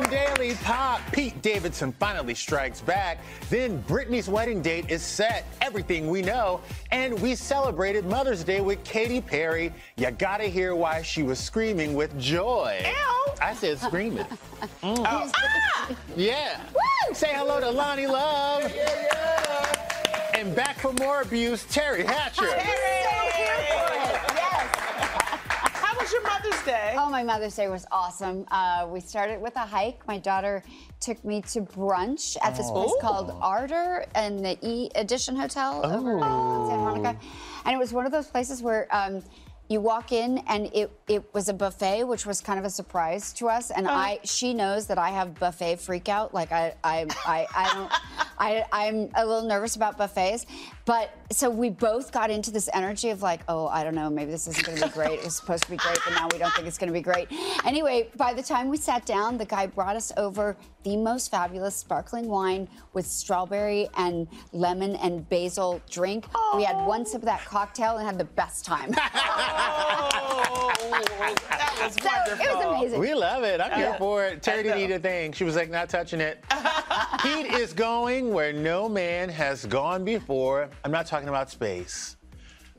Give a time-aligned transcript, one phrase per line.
[0.00, 3.18] on Daily Pop, Pete Davidson finally strikes back.
[3.48, 6.60] Then Britney's wedding date is set, everything we know.
[6.90, 9.72] And we celebrated Mother's Day with Katy Perry.
[9.96, 12.82] You gotta hear why she was screaming with joy.
[12.84, 13.34] Ow.
[13.42, 14.26] I said screaming.
[14.82, 15.88] Oh, ah!
[16.16, 16.60] Yeah.
[16.74, 17.14] Woo!
[17.14, 18.70] Say hello to Loni Love.
[20.34, 22.44] And back for more abuse, Teri Hatcher.
[22.60, 23.99] How
[26.10, 26.94] was your Mother's Day?
[26.96, 28.44] Oh, my Mother's Day was awesome.
[28.50, 30.06] Uh, we started with a hike.
[30.08, 30.62] My daughter
[30.98, 36.14] took me to brunch at this place called Ardor in the E Edition Hotel over
[36.14, 37.16] in Santa Monica.
[37.64, 39.22] And it was one of those places where um,
[39.68, 43.32] you walk in and it, it was a buffet, which was kind of a surprise
[43.34, 43.70] to us.
[43.70, 46.34] And I she knows that I have buffet freak out.
[46.34, 47.92] Like I I, I, I don't
[48.40, 50.46] I, I'm a little nervous about buffets.
[50.90, 54.32] But so we both got into this energy of like, oh, I don't know, maybe
[54.32, 55.20] this isn't gonna be great.
[55.20, 57.28] It was supposed to be great, but now we don't think it's gonna be great.
[57.64, 61.76] Anyway, by the time we sat down, the guy brought us over the most fabulous
[61.76, 66.26] sparkling wine with strawberry and lemon and basil drink.
[66.56, 68.92] We had one sip of that cocktail and had the best time.
[70.22, 70.72] Oh,
[71.50, 72.46] that was So wonderful.
[72.46, 73.00] it was amazing.
[73.00, 73.60] We love it.
[73.60, 74.42] I'm here for it.
[74.42, 75.32] Teri I didn't eat a thing.
[75.32, 76.42] She was like, not touching it.
[77.22, 80.68] Pete is going where no man has gone before.
[80.84, 82.16] I'm not talking about space.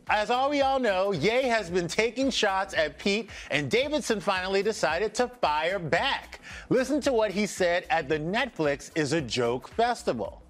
[0.09, 4.61] As all we all know, Ye has been taking shots at Pete, and Davidson finally
[4.63, 6.41] decided to fire back.
[6.69, 10.41] Listen to what he said at the Netflix is a Joke festival.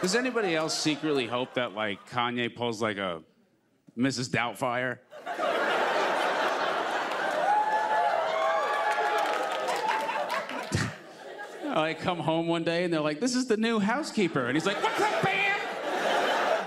[0.00, 3.22] Does anybody else secretly hope that like Kanye pulls like a
[3.96, 4.30] Mrs.
[4.30, 4.98] Doubtfire?
[11.76, 14.66] I come home one day and they're like, "This is the new housekeeper," and he's
[14.66, 15.35] like, "What's up, Bam?"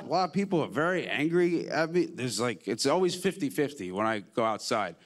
[0.09, 2.07] A lot of people are very angry at me.
[2.07, 4.95] There's like, it's always 50-50 when I go outside.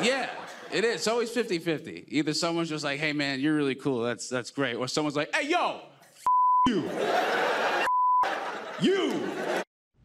[0.00, 0.28] Yeah,
[0.72, 0.94] it is.
[0.96, 2.06] It's always 50-50.
[2.08, 4.02] Either someone's just like, "Hey, man, you're really cool.
[4.02, 5.82] That's that's great," or someone's like, "Hey, yo,
[6.66, 6.90] you,
[8.80, 9.32] you."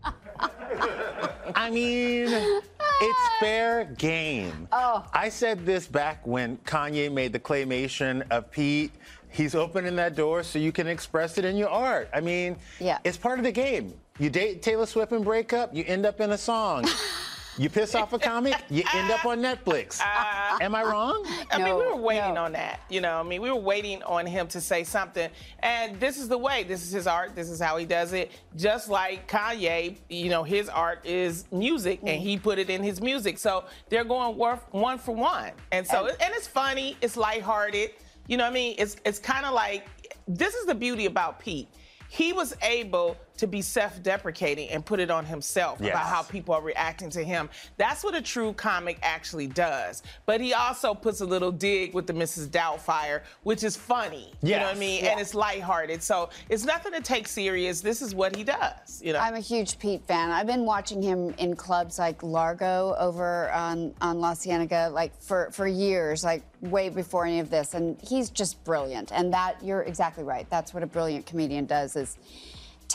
[1.56, 4.68] I mean, it's fair game.
[4.72, 5.04] Oh.
[5.14, 8.92] I said this back when Kanye made the claymation of Pete.
[9.30, 12.10] He's opening that door so you can express it in your art.
[12.14, 13.00] I mean, Yeah.
[13.04, 13.94] it's part of the game.
[14.20, 16.88] You date Taylor Swift and break up, you end up in a song.
[17.58, 20.00] you piss off a comic, you end up on Netflix.
[20.62, 21.26] Am I wrong?
[21.52, 22.46] I mean, we were waiting no.
[22.46, 22.82] on that.
[22.90, 25.30] You know, I mean, we were waiting on him to say something.
[25.60, 26.64] And this is the way.
[26.64, 27.36] This is his art.
[27.36, 28.32] This is how he does it.
[28.56, 33.02] Just like Kanye, you know, his art is music, and he put it in his
[33.02, 33.38] music.
[33.38, 35.52] So they're going worth one for one.
[35.72, 36.98] And so, and it's funny.
[37.02, 37.92] It's lighthearted.
[38.28, 38.76] You know what I mean?
[38.78, 39.88] It's it's kind of like
[40.28, 41.70] this is the beauty about Pete.
[42.10, 45.92] He was able to be self-deprecating and put it on himself Yes.
[45.92, 47.50] about how people are reacting to him.
[47.78, 50.04] That's what a true comic actually does.
[50.26, 52.48] But he also puts a little dig with the Mrs.
[52.50, 54.34] Doubtfire, which is funny.
[54.42, 55.04] You know what I mean?
[55.04, 55.12] Yeah.
[55.12, 56.02] And it's lighthearted.
[56.04, 57.82] So it's nothing to take serious.
[57.82, 59.02] This is what he does.
[59.04, 59.20] You know.
[59.20, 60.32] I'm a huge Pete fan.
[60.32, 65.50] I've been watching him in clubs like Largo over on, on La Cienega like for,
[65.52, 67.74] for years, like way before any of this.
[67.74, 69.12] And he's just brilliant.
[69.12, 70.50] And that you're exactly right.
[70.50, 72.18] That's what a brilliant comedian does is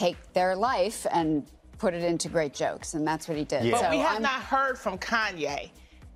[0.03, 1.47] take their life and
[1.79, 2.95] put it into great jokes.
[2.95, 3.65] And that's what he did.
[3.65, 3.73] Yeah.
[3.73, 5.71] but So we have I'm- not heard from Kanye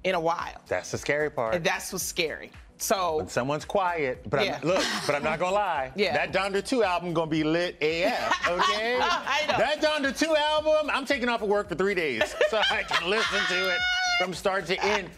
[0.04, 0.60] in a while.
[0.66, 1.54] That's the scary part.
[1.54, 2.50] And that's what's scary.
[2.78, 4.58] So Someone's quiet, but Yeah.
[4.62, 5.92] I'm, look, but I'm not gonna lie.
[5.96, 6.12] Yeah.
[6.14, 8.98] That Donda 2 album gonna be lit AF, okay?
[9.00, 9.56] I know.
[9.56, 13.08] That Donda 2 album, I'm taking off of work for three days so I can
[13.08, 13.78] listen to it
[14.18, 15.08] from start to end.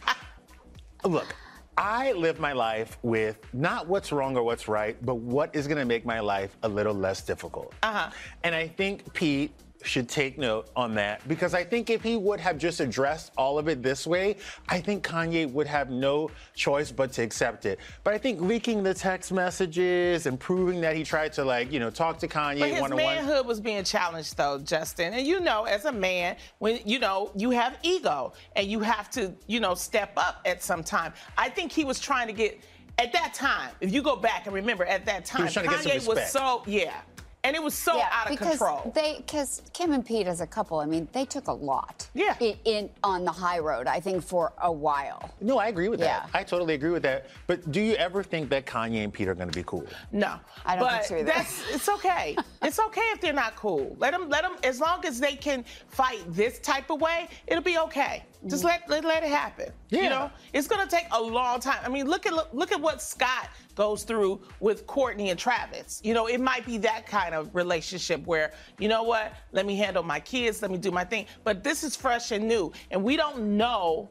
[1.05, 1.35] Look,
[1.79, 5.85] I live my life with not what's wrong or what's right, but what is gonna
[5.85, 7.73] make my life a little less difficult.
[7.85, 8.11] Uh-huh.
[8.43, 9.53] And I think Pete
[9.83, 13.59] should take note on that because I think if he would have just addressed all
[13.59, 14.37] of it this way,
[14.69, 17.79] I think Kanye would have no choice but to accept it.
[18.05, 21.79] But I think leaking the text messages and proving that he tried to like, you
[21.79, 23.07] know, talk to Kanye But his one on one.
[23.07, 25.15] manhood was being challenged, though, Justin.
[25.15, 29.11] And you know, as a man, when you know you have ego and you have
[29.11, 31.13] to, you know, step up at some time.
[31.37, 32.61] I think he was trying to get
[32.99, 33.71] at that time.
[33.81, 36.07] If you go back and remember, at that time, was trying to get some Kanye
[36.09, 37.01] was so yeah.
[37.45, 38.93] And it was so out of because control.
[38.95, 42.09] They because Kim and Pete as a couple, I mean, they took a lot.
[42.15, 42.37] Yeah.
[42.41, 45.31] In, in on the high road, I think for a while.
[45.41, 46.29] No, I agree with that.
[46.33, 46.39] Yeah.
[46.39, 47.27] I totally agree with that.
[47.47, 49.87] But do you ever think that Kanye and Pete are going to be cool?
[50.13, 50.35] No,
[50.67, 51.25] I don't but think so.
[51.25, 52.37] That's it's okay.
[52.63, 53.97] it's okay if they're not cool.
[53.99, 54.57] Let them, let them.
[54.65, 58.25] As long as they can fight this type of way, it'll be okay.
[58.47, 59.73] Just let, let let it happen.
[59.89, 60.03] Yeah.
[60.03, 61.79] You know, it's gonna take a long time.
[61.85, 66.01] I mean, look at look, look at what Scott goes through with Courtney and Travis.
[66.05, 69.77] You know, it might be that kind of relationship where you know what, let me
[69.77, 71.27] handle my kids, let me do my thing.
[71.43, 74.09] But this is fresh and new, and we don't know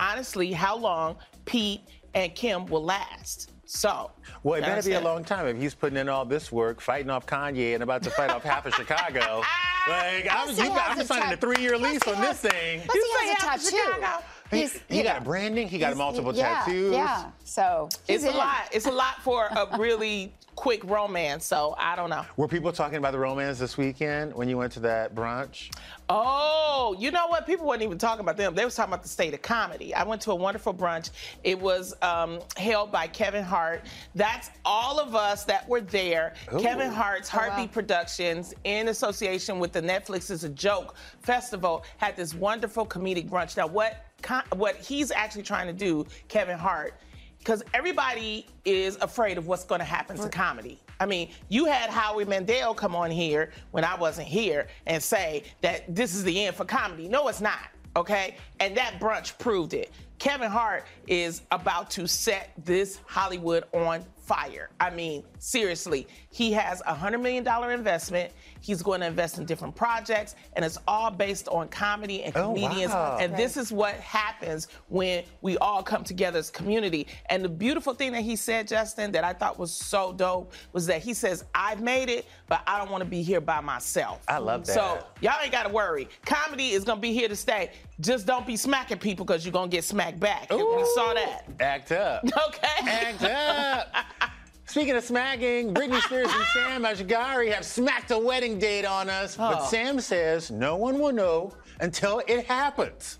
[0.00, 1.82] honestly how long Pete
[2.14, 3.52] and Kim will last.
[3.66, 4.10] So,
[4.42, 7.08] Well, it better be a long time if he's putting in all this work, fighting
[7.08, 9.44] off Kanye and about to fight off half of Chicago.
[9.88, 12.82] Like, I'm, Plus you got, I'm a signing a tat- three-year lease on this thing.
[12.82, 13.76] Plus You he say has a tattoo.
[13.94, 14.24] Chicago.
[14.50, 15.68] He, he got know, branding.
[15.68, 16.92] He got multiple yeah, tattoos.
[16.92, 17.30] Yeah.
[17.44, 18.68] So he's It's a lot.
[18.72, 21.46] It's a lot for a really quick romance.
[21.46, 22.22] So I don't know.
[22.36, 25.70] Were people talking about the romance this weekend when you went to that brunch?
[26.10, 27.46] Oh, you know what?
[27.46, 28.54] People weren't even talking about them.
[28.54, 29.94] They was talking about the state of comedy.
[29.94, 31.12] I went to a wonderful brunch.
[31.44, 33.86] It was um, held by Kevin Hart.
[34.14, 36.34] That's all of us that were there.
[36.58, 42.34] Kevin Hart's Heartbeat Productions, in association with the Netflix is a Joke Festival, had this
[42.34, 43.56] wonderful comedic brunch.
[43.56, 47.00] Now, what co- what he's actually trying to do, Kevin Hart,
[47.40, 50.78] because everybody is afraid of what's going to happen to comedy.
[51.00, 55.44] I mean, you had Howie Mandel come on here when I wasn't here and say
[55.62, 57.08] that this is the end for comedy.
[57.08, 57.68] No, it's not.
[57.96, 59.90] Okay, and that brunch proved it.
[60.20, 64.70] Kevin Hart is about to set this Hollywood on fire.
[64.78, 68.32] I mean, seriously, he has a $100 million investment.
[68.60, 72.48] He's going to invest in different projects, and it's all based on comedy and Oh,
[72.54, 72.92] comedians.
[72.92, 73.16] wow.
[73.20, 77.06] And this is what happens when we all come together as community.
[77.30, 80.86] And the beautiful thing that he said, Justin, that I thought was so dope was
[80.86, 84.22] that he says, I've made it, but I don't want to be here by myself.
[84.28, 84.74] I love that.
[84.74, 86.08] So y'all ain't got to worry.
[86.26, 87.70] Comedy is going to be here to stay.
[88.00, 90.50] Just don't be smacking people because you're going to get smacked back.
[90.50, 90.58] We
[90.94, 91.44] saw that.
[91.60, 92.24] Act up.
[92.48, 92.88] Okay.
[92.90, 93.94] Act up.
[94.70, 99.36] Speaking of smacking, Britney Spears and Sam Asghari have smacked a wedding date on us,
[99.36, 99.66] but Oh.
[99.66, 103.18] Sam says no one will know until it happens.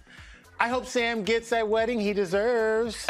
[0.61, 3.05] I hope Sam gets that wedding he deserves.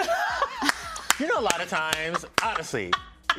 [1.20, 2.90] you know, a lot of times, honestly,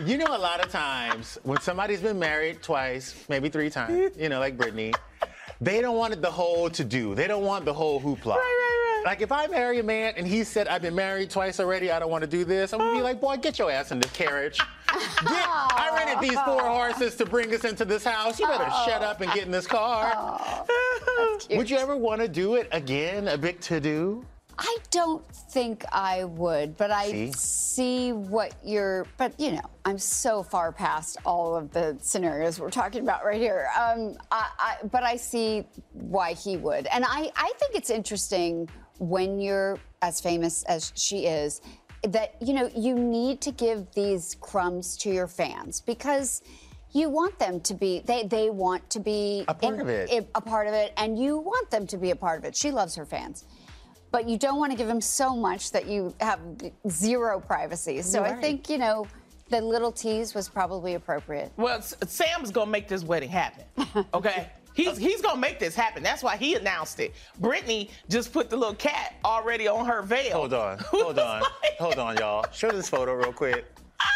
[0.05, 4.29] you know, a lot of times when somebody's been married twice, maybe three times, you
[4.29, 4.93] know, like Britney,
[5.59, 7.15] they don't want the whole to do.
[7.15, 8.35] They don't want the whole hoopla.
[8.35, 8.70] right, right.
[9.03, 11.99] Like if I marry a man and he said I've been married twice already, I
[11.99, 12.73] don't want to do this.
[12.73, 14.57] I'm gonna be like, boy, get your ass in the carriage.
[14.57, 14.65] Get,
[15.23, 18.39] I rented these four horses to bring us into this house.
[18.39, 20.65] You better shut up and get in this car.
[21.51, 23.27] Would you ever want to do it again?
[23.27, 24.25] A big to do?
[24.57, 27.31] I don't think I would, but I See?
[27.31, 29.07] see what you're.
[29.17, 33.41] But you know, I'm so far past all of the scenarios we're talking about right
[33.41, 33.69] here.
[33.75, 38.69] Um, I, I, but I see why he would, and I, I think it's interesting
[39.01, 41.61] when you're as famous as she is,
[42.03, 46.41] that you know you need to give these crumbs to your fans because.
[46.93, 50.27] You want them to be, they, they want to be A part of it.
[50.35, 52.53] a part of it, and you want them to be a part of it.
[52.53, 53.45] She loves her fans
[54.11, 56.39] but you don't want to give them so much that you have
[56.89, 58.01] zero privacy.
[58.01, 59.07] So I think, you know,
[59.49, 61.51] the little tease was probably appropriate.
[61.57, 63.63] Well, Sam's gonna make this wedding happen.
[64.13, 64.49] Okay.
[64.83, 66.03] He's, he's gonna make this happen.
[66.03, 67.13] That's why he announced it.
[67.41, 70.33] Britney just put the little cat already on her veil.
[70.37, 71.43] Hold on, hold on,
[71.79, 72.45] hold on, y'all.
[72.51, 73.65] Show this photo real quick.
[74.01, 74.07] Ah!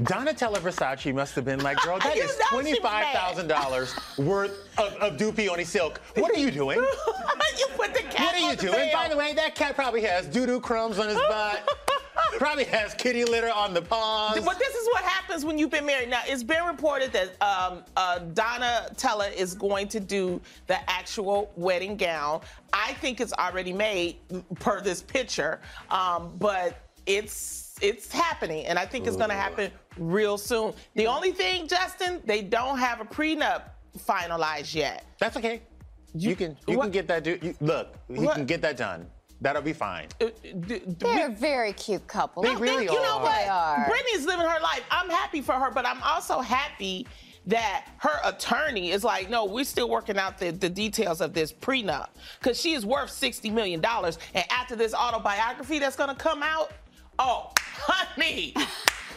[0.00, 3.94] Donatella Versace must have been like, girl, that is know she was twenty-five thousand dollars
[4.18, 6.00] worth of, of dupioni silk.
[6.14, 6.78] What are you doing?
[7.58, 8.90] you put the cat What are you doing?
[8.92, 11.68] By the way, that cat probably has doo-doo crumbs on his butt.
[12.38, 14.40] probably has kitty litter on the paws.
[14.44, 16.08] But this is what happens when you've been married.
[16.10, 21.96] Now, it's been reported that um, uh, Donatella is going to do the actual wedding
[21.96, 22.40] gown.
[22.72, 24.16] I think it's already made
[24.60, 26.76] per this picture, um, but
[27.06, 30.72] it's it's happening, and I think it's going to happen real soon.
[30.94, 33.62] The only thing, Justin, they don't have a prenup
[33.98, 35.04] finalized yet.
[35.18, 35.62] That's okay.
[36.14, 37.24] You, can you what- can get that.
[37.24, 38.36] Do, you, look, he What?
[38.36, 39.06] can get that done.
[39.42, 40.06] That'll be fine.
[40.20, 42.44] Uh, d- d- They're a very cute couple.
[42.44, 43.22] They really you know are.
[43.22, 43.36] what?
[43.40, 43.90] They are.
[43.90, 44.84] Britney's living her life.
[44.90, 47.06] I'm happy for her, but I'm also happy
[47.46, 51.52] that her attorney is like, no, we're still working out the, the details of this
[51.52, 53.84] prenup because she is worth $60 million.
[53.84, 56.70] And after this autobiography that's going to come out,
[57.18, 58.54] oh, honey,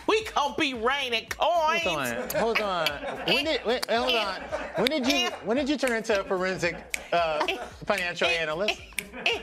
[0.07, 1.81] we going to be raining coins.
[1.83, 2.87] Hold on, hold on.
[3.27, 4.41] When did wait, hold on?
[4.75, 6.75] When did you when did you turn into a forensic
[7.11, 7.45] uh,
[7.85, 8.79] financial analyst?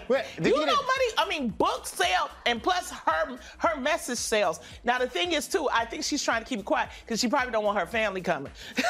[0.09, 1.09] Wait, you you know get- money.
[1.19, 4.61] I mean, books sell, and plus her her message sells.
[4.85, 7.28] Now the thing is too, I think she's trying to keep it quiet because she
[7.28, 8.52] probably don't want her family coming.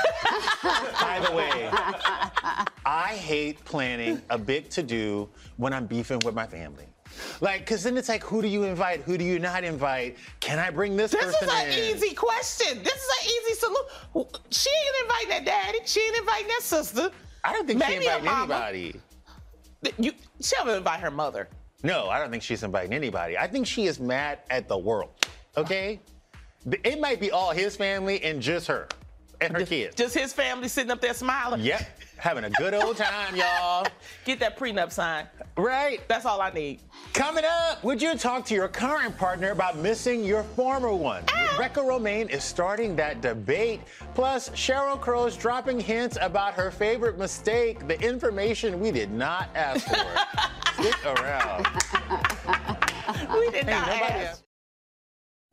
[0.62, 1.70] By the way,
[2.84, 6.86] I hate planning a big to do when I'm beefing with my family.
[7.40, 9.02] Like, because then it's like, who do you invite?
[9.02, 10.16] Who do you not invite?
[10.40, 11.66] Can I bring this, This person in?
[11.66, 12.82] This is an easy question.
[12.82, 14.42] This is an easy solution.
[14.50, 15.78] She ain't inviting that daddy.
[15.84, 17.10] She ain't inviting that sister.
[17.44, 19.00] I don't think Maybe she inviting anybody.
[19.98, 21.48] You, she'll invite her mother.
[21.82, 23.36] No, I don't think she's inviting anybody.
[23.36, 25.10] I think she is mad at the world.
[25.56, 26.00] Okay?
[26.84, 28.86] It might be all his family and just her
[29.40, 29.96] and her kids.
[29.96, 31.60] Just his family sitting up there smiling.
[31.60, 32.00] Yep.
[32.22, 33.84] Having a good old time, y'all.
[34.24, 35.26] Get that prenup signed.
[35.56, 36.06] Right.
[36.06, 36.78] That's all I need.
[37.14, 41.24] Coming up, would you talk to your current partner about missing your former one?
[41.34, 41.48] Ah.
[41.54, 43.80] Rebecca Romijn is starting that debate.
[44.14, 49.88] Plus, Sheryl Crow's dropping hints about her favorite mistake, the information we did not ask
[49.88, 50.80] for.
[50.80, 51.66] Stick around.
[53.36, 54.28] We did not ask.
[54.28, 54.44] else.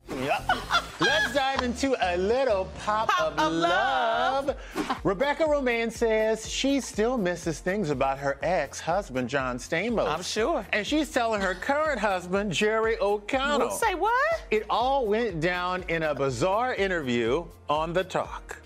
[0.08, 0.50] Yep.
[1.00, 4.46] Let's dive into a little pop, Pop of, of love.
[4.46, 5.00] love.
[5.04, 10.08] Rebecca Romijn says she still misses things about her ex-husband, John Stamos.
[10.08, 10.66] I'm sure.
[10.72, 13.70] And she's telling her current husband, Jerry O'Connell.
[13.70, 14.42] Say what?
[14.50, 18.60] It all went down in a bizarre interview on The Talk.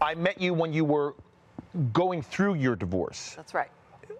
[0.00, 1.14] I met you when you were
[1.92, 3.34] going through your divorce.
[3.36, 3.70] That's right.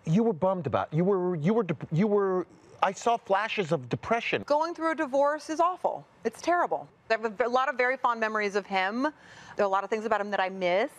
[0.06, 0.88] You were bummed about.
[0.92, 0.96] It.
[0.96, 2.46] You were you were you were.
[2.84, 4.42] I saw flashes of depression.
[4.44, 6.06] Going through a divorce is awful.
[6.22, 6.86] It's terrible.
[7.08, 9.04] I have a lot of very fond memories of him.
[9.56, 10.90] There are a lot of things about him that I miss.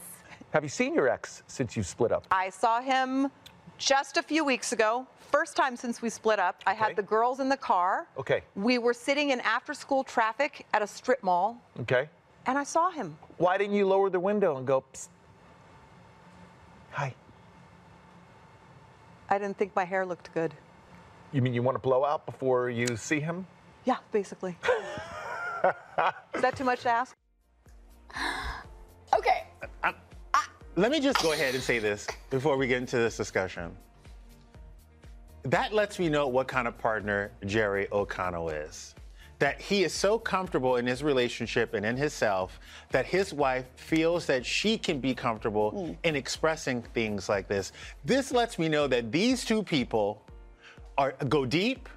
[0.49, 2.25] Have you seen your ex since you split up?
[2.31, 3.29] I saw him
[3.77, 5.05] just a few weeks ago.
[5.31, 6.59] First time since we split up.
[6.65, 6.79] I Okay.
[6.85, 8.07] had the girls in the car.
[8.17, 8.41] Okay.
[8.55, 12.09] We were sitting in after school traffic at a strip mall, Okay.
[12.47, 13.15] and I saw him.
[13.37, 14.83] Why didn't you lower the window and go?
[14.91, 15.09] Psst.
[16.93, 17.13] Hi.
[19.29, 20.51] I didn't think my hair looked good.
[21.35, 23.45] You mean you want to blow out before you see him?
[23.83, 24.55] Yeah, basically.
[26.33, 27.15] is that too much to ask?
[29.15, 29.43] Okay.
[30.75, 33.71] Let me just go ahead and say this before we get into this discussion.
[35.43, 38.93] That lets me know what kind of partner Jerry O'Connell is.
[39.39, 44.25] That he is so comfortable in his relationship and in himself that his wife feels
[44.25, 45.93] that she can be comfortable hmm.
[46.03, 47.71] in expressing things like this.
[48.03, 50.24] This lets me know that these two people
[50.97, 51.89] are go deep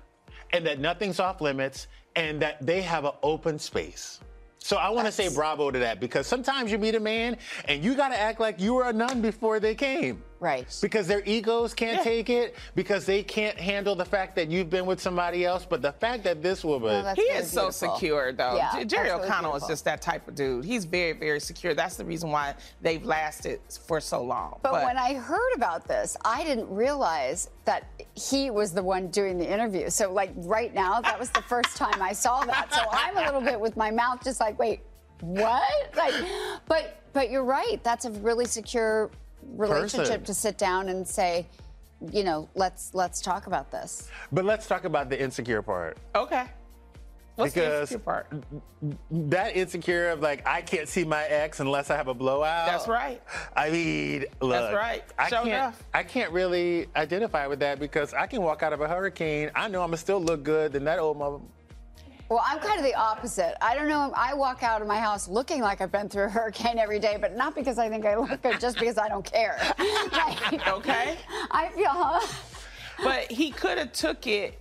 [0.52, 4.20] and that nothing's off limits and that they have an open space.
[4.58, 7.36] So I want to say bravo to that because sometimes you meet a man
[7.66, 10.22] and you got to act like you were a nun before they came.
[10.40, 10.66] Right.
[10.80, 14.86] Because their egos can't take it, because they can't handle the fact that you've been
[14.86, 15.66] with somebody else.
[15.68, 18.56] But the fact that this woman, Well, that's He really is so secure, though.
[18.56, 20.64] Yeah, J- Jerry that's really O'Connell is just that type of dude.
[20.64, 21.74] He's very, very secure.
[21.74, 24.60] That's the reason why they've lasted for so long.
[24.62, 29.38] But, when I heard about this, I didn't realize that he was the one doing
[29.38, 29.90] the interview.
[29.90, 32.72] So, like, right now, that was the first time I saw that.
[32.72, 34.80] So I'm a little bit with my mouth just like, wait,
[35.20, 35.62] what?
[35.96, 36.14] Like,
[36.66, 37.82] but but you're right.
[37.82, 39.10] That's a really secure
[39.42, 40.24] relationship Person.
[40.24, 41.46] to sit down and say,
[42.12, 44.08] you know, let's let's talk about this.
[44.32, 45.98] but let's talk about the insecure part.
[46.14, 46.44] okay.
[47.36, 48.26] What's the Because- insecure part?
[49.12, 52.66] That insecure of like, I can't see my ex unless I have a blowout.
[52.66, 53.22] That's right.
[53.56, 54.50] I mean, look.
[54.60, 55.04] That's right.
[55.16, 55.48] I Sure can't.
[55.48, 55.82] enough.
[55.94, 59.52] I can't really identify with that because I can walk out of a hurricane.
[59.54, 61.38] I know I'm gonna still look good than that old mother.
[62.28, 63.56] Well, I'm kind of the opposite.
[63.64, 64.12] I don't know.
[64.14, 67.16] I walk out of my house looking like I've been through a hurricane every day,
[67.18, 69.58] but not because I think I look good, just because I don't care.
[70.12, 71.16] Like, Okay.
[71.50, 72.20] I feel.
[73.02, 74.58] But he could have took it.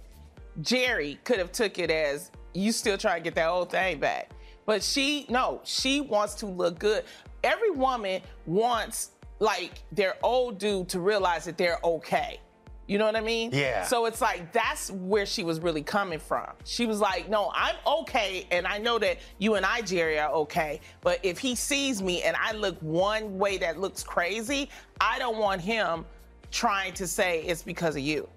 [0.62, 4.32] Jerry could have took it as you still trying to get that old thing back.
[4.66, 7.04] But she, no, she wants to look good.
[7.44, 12.40] Every woman wants like their old dude to realize that they're okay.
[12.88, 13.50] You know what I mean?
[13.53, 13.84] Yeah.
[13.84, 16.48] So it's like that's where she was really coming from.
[16.63, 20.32] She was like, "No, I'm okay, and I know that you and I, Jerry, are
[20.32, 20.79] okay.
[21.01, 24.70] But if he sees me and I look one way that looks crazy,
[25.01, 26.06] I don't want him
[26.50, 28.27] trying to say it's because of you.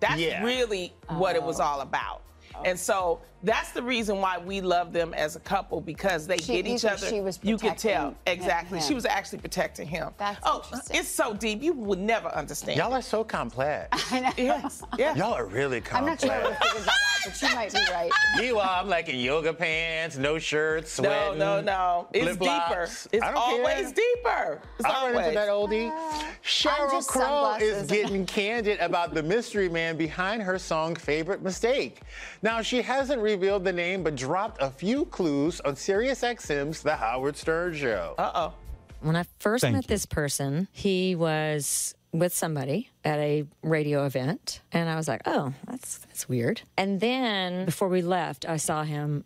[0.00, 0.42] That's Yeah.
[0.44, 1.64] really what it was Oh.
[1.64, 2.22] all about.
[2.64, 2.76] And oh.
[2.76, 6.66] so that's the reason why we love them as a couple because they She- get
[6.66, 7.06] each other.
[7.06, 8.80] she was you could protecting tell him- exactly.
[8.80, 10.10] She was actually protecting him.
[10.18, 10.96] That's oh, interesting.
[10.96, 11.62] it's so deep.
[11.62, 12.78] You would never understand.
[12.78, 13.88] Y'all are so complex.
[14.12, 14.30] I know.
[14.36, 15.16] yes, yes.
[15.16, 16.22] Y'all are really complex.
[16.24, 16.32] I'm not complex.
[16.32, 18.10] sure I would have figured that out, but you might be right.
[18.38, 21.38] Meanwhile, I'm like in yoga pants, no shirts, No, sweating.
[21.38, 22.08] no, no.
[22.12, 22.82] It's deeper.
[23.12, 23.92] It's I don't always care.
[23.92, 24.60] deeper.
[24.78, 25.26] It's I run always.
[25.28, 25.90] into that oldie.
[25.90, 31.42] Uh, Sheryl just Crow is getting candid about the mystery man behind her song Favorite
[31.42, 32.00] Mistake.
[32.42, 37.36] Now, she hasn't revealed the name, but dropped a few clues on SiriusXM's The Howard
[37.36, 38.14] Stern Show.
[38.18, 38.54] Uh oh.
[39.00, 39.88] When I first Thank met you.
[39.88, 45.54] this person, he was with somebody at a radio event, and I was like, "Oh,
[45.66, 49.24] that's that's weird." And then before we left, I saw him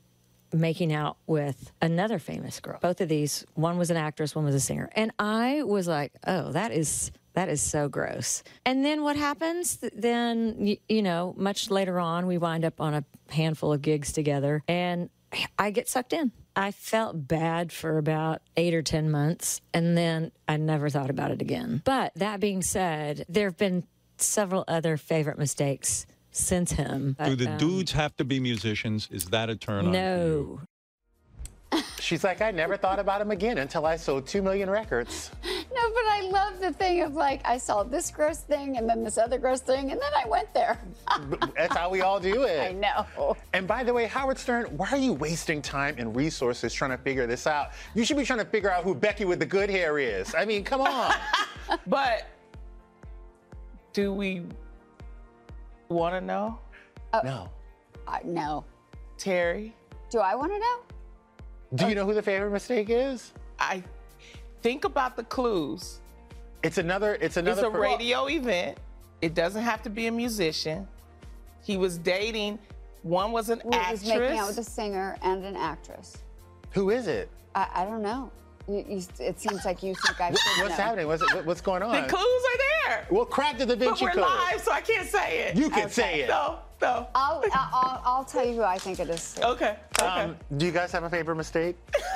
[0.53, 2.79] making out with another famous girl.
[2.81, 6.13] Both of these, one was an actress, one was a singer, and I was like,
[6.27, 8.43] "Oh, that is." That is so gross.
[8.65, 9.79] And then what happens?
[9.95, 14.11] Then, you, you know, much later on, we wind up on a handful of gigs
[14.11, 15.11] together and
[15.59, 16.33] I get sucked in.
[16.55, 21.31] I felt bad for about eight or 10 months, and then I never thought about
[21.31, 21.83] it again.
[21.85, 23.85] But that being said, there have been
[24.17, 27.17] several other favorite mistakes since him.
[27.23, 29.09] Do the um, dudes have to be musicians?
[29.11, 29.93] Is that a turn on?
[29.93, 30.61] No.
[31.99, 35.31] She's like, I never thought about him again until I sold two million records.
[35.45, 39.03] No, but I love the thing of like I saw this gross thing and then
[39.03, 40.79] this other gross thing and then I went there.
[41.57, 42.61] That's how we all do it.
[42.61, 43.37] I know.
[43.53, 46.99] And by the way, Howard Stern, why are you wasting time and resources trying to
[46.99, 47.71] figure this out?
[47.95, 50.35] You should be trying to figure out who Becky with the good hair is.
[50.35, 51.13] I mean, come on.
[51.89, 52.29] But
[53.93, 54.45] do we
[55.89, 56.61] want to know,
[57.25, 57.49] no.
[58.07, 58.65] Uh, no.
[59.19, 59.73] Teri?
[60.11, 60.79] Do I want to know?
[61.77, 63.33] Do you uh, know who the favorite mistake is?
[63.59, 63.83] I
[64.63, 66.01] think about the clues.
[66.63, 67.17] It's another.
[67.21, 67.61] It's another.
[67.63, 68.79] it's a per- radio event.
[69.23, 70.87] It doesn't have to be a musician.
[71.63, 72.59] He was dating.
[73.03, 74.03] One was an Well, he actress.
[74.03, 76.19] was making out with a singer and an actress.
[76.73, 77.29] Who is it?
[77.55, 78.31] I, I don't know.
[78.69, 80.85] You, you, it seems like you think I should What's know.
[80.85, 81.07] happening?
[81.07, 81.93] What's, what's going on?
[81.93, 83.07] the clues are there.
[83.11, 84.23] Well, crack the Da But we're Code.
[84.23, 85.57] live, so I can't say it.
[85.57, 86.29] You can say it.
[86.29, 87.07] No, no.
[87.15, 89.37] I'll, I'll, I'll tell you who I think it is.
[89.43, 89.77] Okay.
[90.01, 90.07] Okay.
[90.07, 91.77] Um, do you guys have a favorite mistake?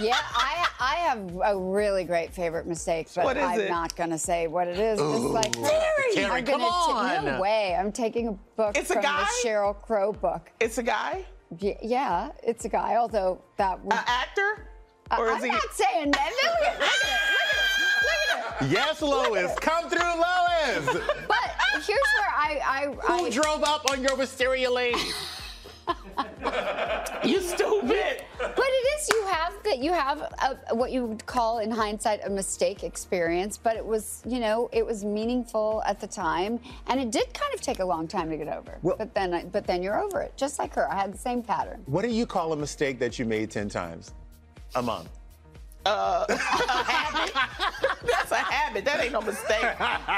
[0.00, 3.68] Yeah, I, I have a really great favorite mistake, but What is I'm it?
[3.68, 5.00] not going to say what it is.
[5.00, 7.24] It's like, Teri, I'm come gonna ta- on.
[7.24, 7.74] no way.
[7.74, 9.26] I'm taking a book It's a from guy?
[9.42, 10.52] the Sheryl Crow book.
[10.60, 11.24] it's a guy,
[11.60, 13.92] Y- yeah, it's a guy, although that would.
[13.92, 14.64] an actor,
[15.18, 15.48] or I'm he?
[15.50, 16.32] not saying that.
[16.44, 16.80] Look at it.
[16.80, 18.02] Look at it.
[18.04, 18.46] Look at it.
[18.46, 18.70] Look at it.
[18.72, 19.54] Yes, Lois.
[19.58, 21.04] Come through, Lois.
[21.90, 24.96] But here's where I, I, Who I drove up on your wisteria lane?
[27.24, 28.24] You stupid.
[28.38, 30.20] But it is you have that you have
[30.70, 34.68] a, what you would call in hindsight a mistake experience, but it was you know
[34.72, 38.30] it was meaningful at the time, and it did kind of take a long time
[38.30, 38.78] to get over.
[38.82, 40.90] Well- but then I- but then you're over it, just like her.
[40.90, 41.82] I had the same pattern.
[41.86, 44.12] What do you call a mistake that you made 10 times
[44.76, 45.08] a month?
[45.86, 46.40] Uh, that's
[48.30, 48.84] a habit.
[48.84, 49.64] That ain't no mistake.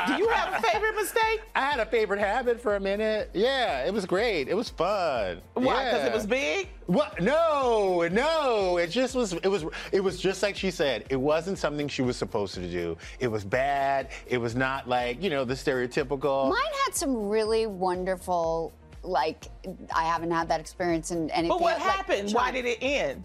[0.07, 1.43] Do you have a favorite mistake?
[1.55, 3.31] I had a favorite habit for a minute.
[3.33, 4.49] Yeah, it was great.
[4.49, 5.41] It was fun.
[5.55, 5.85] Why?
[5.85, 6.07] Because Yeah.
[6.07, 6.69] it was big.
[6.87, 7.21] What?
[7.21, 8.79] No, no.
[8.79, 9.35] It just was.
[9.35, 9.65] It was.
[9.93, 11.05] It was just like she said.
[11.11, 12.97] It wasn't something she was supposed to do.
[13.21, 14.09] It was bad.
[14.27, 16.51] It was not like you know the stereotypical.
[16.51, 18.73] Mine had some really wonderful.
[19.05, 19.49] Like
[19.95, 21.49] I haven't had that experience in anything.
[21.49, 22.33] But what like, happened?
[22.33, 23.25] Why did it end?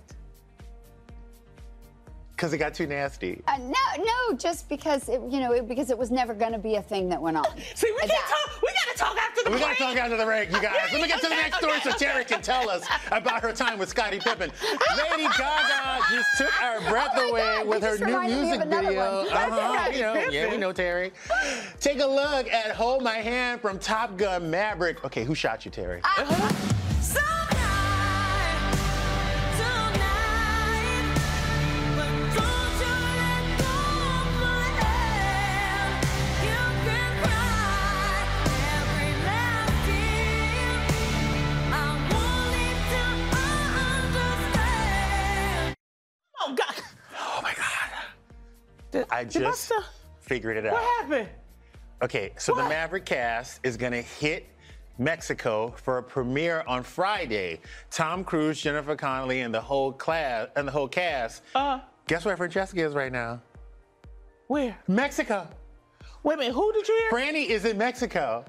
[2.38, 3.41] Because it got too nasty.
[3.47, 6.60] Uh, no, no, just because it, you know, it, because it was never going to
[6.60, 7.45] be a thing that went on.
[7.76, 8.62] See, we And can't talk.
[8.62, 9.78] We gotta talk after the We gotta break.
[9.80, 10.76] talk after the break, you guys.
[10.93, 13.52] Let me get to the Okay, next story so Teri can tell us about her
[13.54, 14.52] time with Scottie Pippen.
[14.62, 18.60] Lady Gaga just took our breath Oh away God, with her new reminded me of
[18.67, 19.17] music video.
[19.23, 19.28] one.
[19.34, 21.12] Uh-huh, Scottie you know, yeah, we know Teri.
[21.80, 25.04] Take a look at "Hold My Hand" from Top Gun Maverick.
[25.06, 26.02] Okay, who shot you, Teri?
[26.19, 27.37] Oh
[49.17, 49.71] I just
[50.19, 50.73] figured it out.
[50.73, 51.30] What happened?
[52.03, 54.45] Okay, so the Maverick cast is gonna hit
[54.99, 57.60] Mexico for a premiere on Friday.
[57.89, 61.41] Tom Cruise, Jennifer Connelly, and the whole class and the whole cast.
[61.56, 63.41] Uh, Guess where Francesca is right now?
[64.45, 64.77] where?
[64.88, 65.47] Mexico.
[66.21, 66.53] Wait a minute.
[66.53, 67.12] Who did you hear?
[67.12, 68.45] Franny is in Mexico.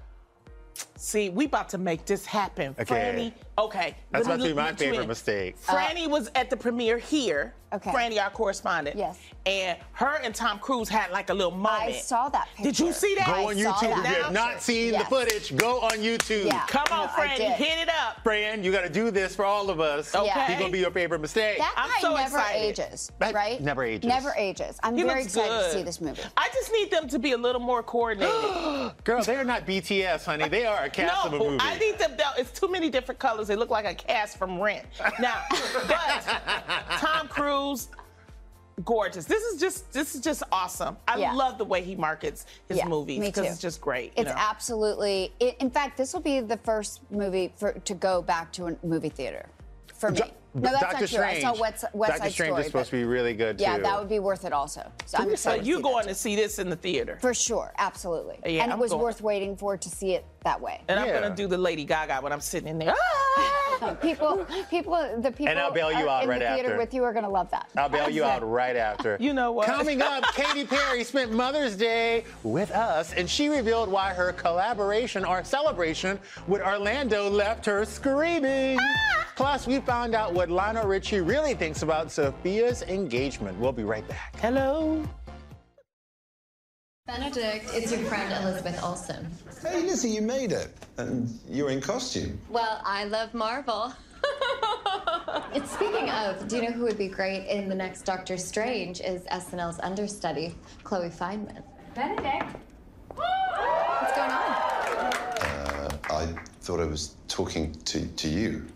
[0.97, 2.75] See, we about to make this happen.
[2.79, 2.95] Okay.
[2.95, 3.33] Franny.
[3.59, 3.97] Okay.
[4.13, 5.09] That's let about me to be my favorite in.
[5.09, 5.57] mistake.
[5.69, 7.55] Uh, Franny was at the premiere here.
[7.71, 7.91] Okay.
[7.91, 8.97] Franny, our correspondent.
[8.97, 9.19] Yes.
[9.45, 11.83] And her and Tom Cruise had like a little moment.
[11.83, 12.63] I saw that picture.
[12.63, 13.27] Did you see that?
[13.27, 13.99] Go on I saw YouTube.
[13.99, 14.17] If that.
[14.17, 15.03] you have not seen Yes.
[15.03, 16.47] the footage, go on YouTube.
[16.47, 16.65] Yeah.
[16.67, 18.23] Come on, No, I Franny, hit it up.
[18.23, 20.15] Fran, you got to do this for all of us.
[20.15, 20.31] Okay.
[20.47, 21.59] He's gonna be your favorite mistake.
[21.59, 22.59] That I'm guy so never excited.
[22.59, 23.61] ages, That right?
[23.61, 24.09] never ages.
[24.09, 24.79] Never ages.
[24.83, 25.65] I'm He very excited good.
[25.73, 26.23] to see this movie.
[26.39, 28.33] I just need them to be a little more coordinated.
[29.05, 30.49] Girl, they are not BTS, honey.
[30.49, 31.59] They are a cast of a no, movie.
[31.61, 32.13] I need them.
[32.19, 33.48] no, It's too many different colors.
[33.49, 34.87] They look like a cast from Rent.
[35.19, 35.43] Now,
[35.89, 36.25] but
[36.99, 37.89] Tom Cruise,
[38.85, 39.25] gorgeous.
[39.25, 40.97] This is just this is just awesome.
[41.09, 41.33] I Yeah.
[41.33, 43.53] love the way he markets his Yeah, movies me because too.
[43.53, 44.13] it's just great.
[44.17, 44.35] It's know?
[44.37, 45.33] absolutely.
[45.41, 48.77] It, in fact, this will be the first movie for to go back to a
[48.85, 49.47] movie theater
[49.95, 50.21] for me.
[50.55, 51.19] No, that's Doctor not true.
[51.19, 51.43] I Strange.
[51.43, 52.61] saw West, West Doctor Side Strange Story.
[52.63, 53.65] is supposed to be really good too.
[53.65, 54.91] Yeah, that would be worth it also.
[55.05, 55.63] So I'm excited.
[55.65, 57.19] to you going to see this in the theater?
[57.21, 58.39] For sure, absolutely.
[58.45, 59.03] Yeah, and it I'm was going.
[59.03, 60.81] worth waiting for to see it that way.
[60.89, 61.21] And I'm Yeah.
[61.21, 62.95] gonna do the Lady Gaga when I'm sitting in there.
[64.01, 66.79] people, people, the people I'll bail you out in right the theater after.
[66.79, 67.69] with you are gonna love that.
[67.77, 69.17] I'll bail you out right after.
[69.21, 69.67] You know what?
[69.67, 75.25] Coming up, Katy Perry spent Mother's Day with us, and she revealed why her collaboration
[75.25, 78.79] or celebration with Orlando left her screaming.
[78.81, 79.25] Ah!
[79.37, 83.57] Plus, we found out what Lionel Richie really thinks about Sophia's engagement.
[83.61, 84.35] We'll be right back.
[84.41, 85.05] Hello.
[87.09, 89.27] Benedict, it's your friend Elizabeth Olsen.
[89.63, 90.69] Hey, Lizzie, you made it.
[90.99, 92.39] And you're in costume.
[92.51, 93.95] Well, I love Marvel.
[95.55, 99.01] it's speaking of, do you know who would be great in the next Doctor Strange
[99.01, 101.63] is SNL's understudy, Chloe Fineman.
[101.95, 102.45] Benedict.
[103.15, 104.53] What's going on?
[105.41, 106.27] Uh, I
[106.61, 108.67] thought I was talking to, to you.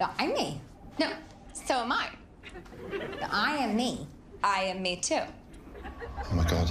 [0.00, 0.60] No, I'm me.
[0.98, 1.12] No,
[1.52, 2.08] so am I.
[3.30, 4.08] I am me.
[4.42, 5.22] I am me too.
[6.02, 6.68] Oh my god.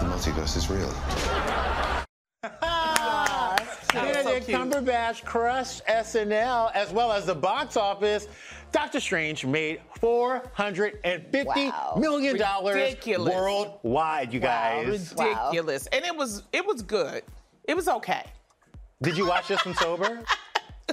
[0.00, 0.92] The multiverse is real.
[3.92, 8.28] Benedict Cumberbatch crushed SNL as well as the box office.
[8.70, 13.34] Doctor Strange made four hundred and fifty million dollars Ridiculous.
[13.34, 14.32] worldwide.
[14.32, 15.86] You guys, Ridiculous.
[15.88, 17.22] And it was it was good.
[17.64, 18.24] It was okay.
[19.02, 20.22] Did you watch this one sober?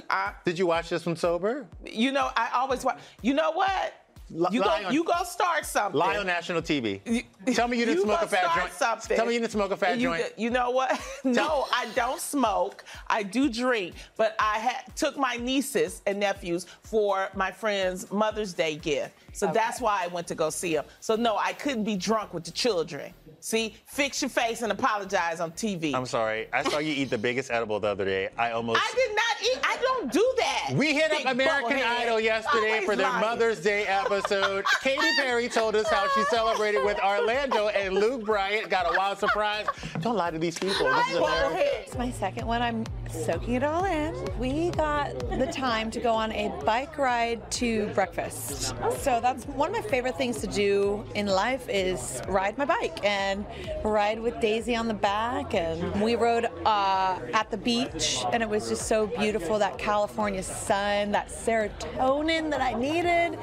[0.08, 1.66] I, Did you watch this one sober?
[1.84, 2.98] You know, I always watch.
[3.22, 3.94] You know what?
[4.28, 5.98] You go, on- you go start something.
[5.98, 7.00] Lie on national TV.
[7.54, 8.72] Tell me you didn't smoke go a fat start joint.
[8.72, 9.16] Something.
[9.16, 10.32] Tell me you didn't smoke a fat you, joint.
[10.36, 11.00] You know what?
[11.24, 12.84] no, I don't smoke.
[13.06, 18.52] I do drink, but I had took my nieces and nephews for my friend's Mother's
[18.52, 19.14] Day gift.
[19.32, 20.86] So that's why I went to go see them.
[21.00, 23.12] So no, I couldn't be drunk with the children.
[23.40, 25.94] See, fix your face and apologize on TV.
[25.94, 26.48] I'm sorry.
[26.52, 28.28] I saw you eat the biggest edible the other day.
[28.36, 28.80] I almost.
[28.82, 29.60] I did not eat.
[29.64, 30.70] I don't do that.
[30.74, 32.00] We hit up American bubblehead.
[32.00, 33.20] Idol yesterday Always for their lying.
[33.20, 34.64] Mother's Day episode.
[34.82, 39.18] Katy Perry told us how she celebrated with Orlando, and Luke Bryan got a wild
[39.18, 39.66] surprise.
[40.00, 40.86] Don't lie to these people.
[40.86, 41.82] This is America.
[41.82, 42.62] It's my second one.
[42.62, 44.14] I'm soaking it all in.
[44.38, 48.74] We got the time to go on a bike ride to breakfast.
[49.00, 53.04] So that's one of my favorite things to do in life is ride my bike
[53.04, 53.46] and
[53.84, 55.54] ride with Daisy on the back.
[55.54, 59.58] And we rode uh, at the beach, and it was just so beautiful.
[59.58, 63.38] That California sun, that serotonin that I needed,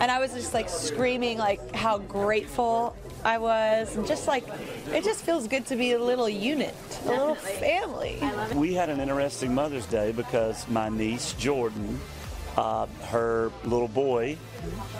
[0.00, 4.44] and I was just like screaming like how grateful I was, and just like
[4.92, 8.22] it just feels good to be a little unit, a little family.
[8.54, 11.98] We had an interesting Mother's Day because my niece Jordan,
[12.56, 14.38] uh, her little boy,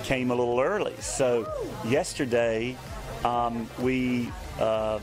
[0.03, 0.97] came a little early.
[0.99, 1.49] So
[1.87, 2.77] yesterday,
[3.25, 4.99] um, we uh,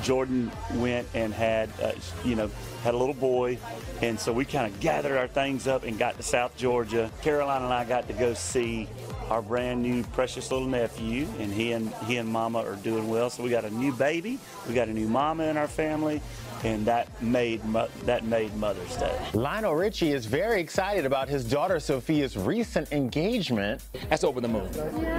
[0.00, 1.92] Jordan went and had uh,
[2.24, 2.50] you know
[2.82, 3.58] had a little boy,
[4.00, 7.10] and so we kind of gathered our things up and got to South Georgia.
[7.20, 8.88] Caroline and I got to go see
[9.30, 13.30] our brand new precious little nephew, and he and he and Mama are doing well.
[13.30, 16.20] So we got a new baby, we got a new Mama in our family,
[16.64, 19.16] and that made mo- that made Mother's Day.
[19.34, 23.82] Lionel Richie is very excited about his daughter Sophia's recent engagement.
[24.08, 24.70] That's over the moon.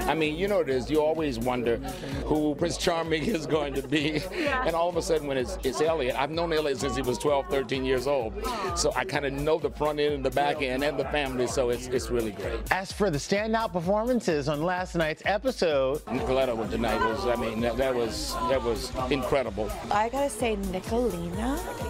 [0.08, 0.90] I mean, you know it is.
[0.90, 1.78] You always wonder
[2.26, 4.22] who Prince Charming is going to be.
[4.66, 7.18] And all of a sudden, when it's, it's Elliot, I've known Elliot since he was
[7.20, 8.34] 12, 13 years old.
[8.76, 11.48] So I kind of know the front end and the back end and the family.
[11.48, 12.60] So it's, it's really great.
[12.72, 17.62] As for the standout performances on last night's episode, Nicoletta with tonight was, I mean,
[17.62, 19.70] that, that was that was incredible.
[19.92, 21.35] I gotta say, Nicolina.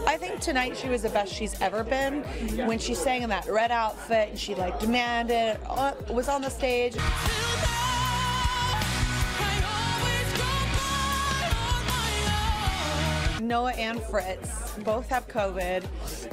[0.07, 2.23] I think tonight she was the best she's ever been.
[2.67, 6.49] When she sang in that red outfit and she like demanded, uh, was on the
[6.49, 6.95] stage.
[13.41, 15.85] Noah and Fritz both have COVID.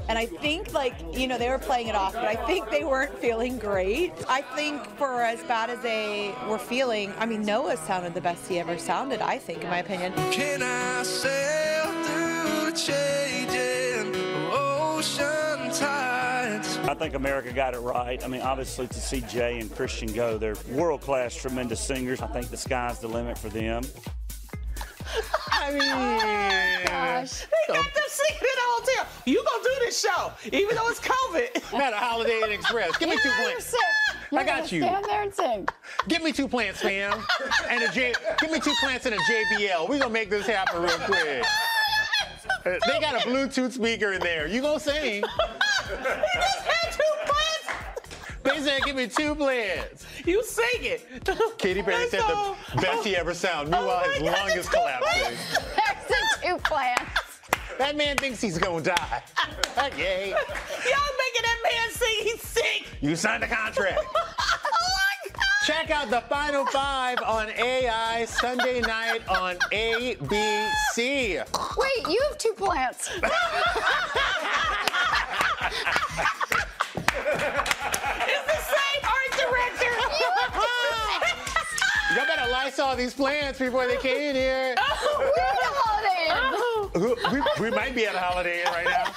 [0.08, 2.84] And I think, like, you know, they were playing it off, but I think they
[2.84, 4.12] weren't feeling great.
[4.28, 8.48] I think for as bad as they were feeling, I mean, Noah sounded the best
[8.48, 10.12] he ever sounded, I think, in my opinion.
[10.32, 12.31] Can I sail through
[12.72, 14.14] the changing
[14.50, 16.78] ocean tides?
[16.78, 18.22] I think America got it right.
[18.24, 22.20] I mean, obviously, to see Jay and Christian go, they're world class, tremendous singers.
[22.22, 23.82] I think the sky's the limit for them.
[25.52, 27.40] I mean, oh gosh.
[27.40, 29.06] They got them singing in the hotel.
[29.26, 31.62] You gonna do this show, even though it's COVID.
[31.78, 32.96] Had a Holiday Inn Express.
[32.96, 33.74] Give me two plants.
[34.34, 34.82] I got you.
[34.82, 35.68] Stand there and sing.
[36.08, 37.22] Give me two plants, fam.
[37.68, 38.14] And a J.
[38.40, 39.88] Give me two plants and a JBL.
[39.88, 41.44] We gonna make this happen real quick.
[42.64, 44.46] They got a Bluetooth speaker in there.
[44.46, 44.94] You gonna sing?
[45.04, 48.42] he just had two plants.
[48.42, 50.06] They said, give me two plants.
[50.24, 51.08] You sing it.
[51.58, 53.70] Katy Perry said the best he ever sound.
[53.70, 55.22] Meanwhile, oh his lung is collapsing.
[55.22, 57.40] There's the two plants.
[57.78, 59.22] That man thinks he's gonna die.
[59.96, 60.30] Yay.
[60.30, 62.16] Y'all making that man sing.
[62.20, 62.86] He's sick.
[63.00, 64.00] You signed the contract.
[65.64, 71.38] Check out the final five on AI Sunday night on ABC.
[71.76, 73.08] Wait, you have two plants.
[76.94, 79.92] It's the same art director.
[82.16, 84.74] Y'all better Lysol these plants before they came in here.
[85.18, 85.52] We're
[86.94, 89.12] we, we might be at a holiday Inn right now.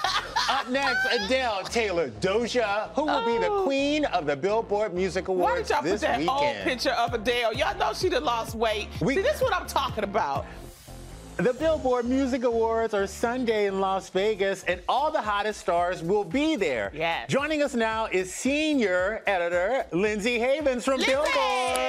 [0.50, 3.64] Up next, Adele, Taylor, Doja, who will be the oh.
[3.64, 7.54] queen of the Billboard Music Awards Why did y'all put that old picture of Adele?
[7.54, 8.88] Y'all know she done lost weight.
[9.00, 10.46] See, this is what I'm talking about.
[11.38, 16.24] The Billboard Music Awards are Sunday in Las Vegas, and all the hottest stars will
[16.24, 16.92] be there.
[16.94, 17.30] Yes.
[17.30, 21.85] Joining us now is senior editor Lyndsey Havens from Billboard.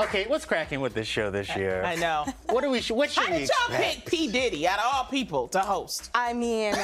[0.00, 0.08] Hello.
[0.08, 1.82] Okay, what's cracking with this show this year?
[1.84, 2.24] I know.
[2.46, 2.80] What do we?
[2.80, 3.96] What should How we did y'all expect?
[3.96, 4.32] pick P.
[4.32, 6.10] Diddy out of all people to host?
[6.14, 6.74] I mean,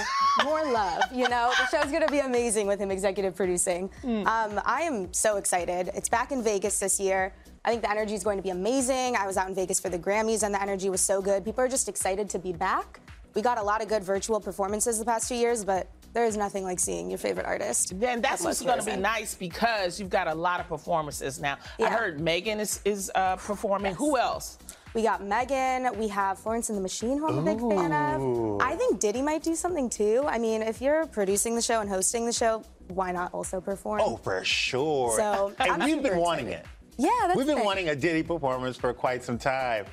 [0.45, 1.03] more love.
[1.15, 3.89] You know, the show's gonna be amazing with him executive producing.
[4.03, 4.27] Hmm.
[4.27, 5.91] Um, I am so excited.
[5.95, 7.33] It's back in Vegas this year.
[7.65, 9.17] I think the energy is going to be amazing.
[9.17, 11.43] I was out in Vegas for the Grammys, and the energy was so good.
[11.45, 13.01] People are just excited to be back.
[13.35, 16.35] We got a lot of good virtual performances the past two years, but there is
[16.35, 18.01] nothing like seeing your favorite artist.
[18.01, 21.59] Then that's what's going to be nice because you've got a lot of performances now.
[21.79, 23.95] I heard Megan is, is uh, performing.
[23.97, 24.57] Who else?
[24.95, 25.95] We got Megan.
[25.99, 28.63] We have Florence and the Machine, who I'm a big fan of.
[28.63, 30.25] I think Diddy might do something too.
[30.27, 34.01] I mean, if you're producing the show and hosting the show, why not also perform?
[34.03, 35.15] Oh, for sure.
[35.19, 36.65] So, and I'm we've been wanting excited.
[36.65, 36.77] it.
[36.99, 37.65] Yeah, that's We've been thing.
[37.67, 39.85] wanting a Diddy performance for quite some time.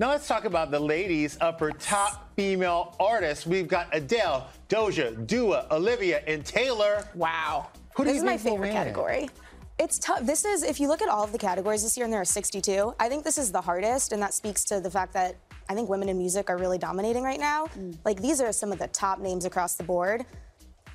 [0.00, 3.46] Now let's talk about the ladies of her top female artists.
[3.46, 7.08] We've got Adele, Doja, Dua, Olivia, and Taylor.
[7.14, 7.68] Wow.
[7.94, 9.30] Who this is my favorite category.
[9.78, 10.22] It's tough.
[10.22, 12.24] This is, if you look at all of the categories this year, and there are
[12.24, 15.36] 62, I think this is the hardest, and that speaks to the fact that
[15.68, 17.66] I think women in music are really dominating right now.
[17.66, 17.96] Mm.
[18.04, 20.26] Like, these are some of the top names across the board.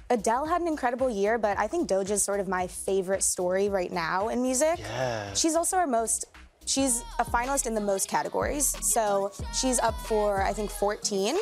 [0.09, 3.69] Adele had an incredible year, but I think Doja is sort of my favorite story
[3.69, 4.79] right now in music.
[4.79, 5.33] Yeah.
[5.33, 6.25] She's also our most,
[6.69, 8.77] she's a finalist in the most categories.
[8.81, 11.37] So she's up for, I think, 14.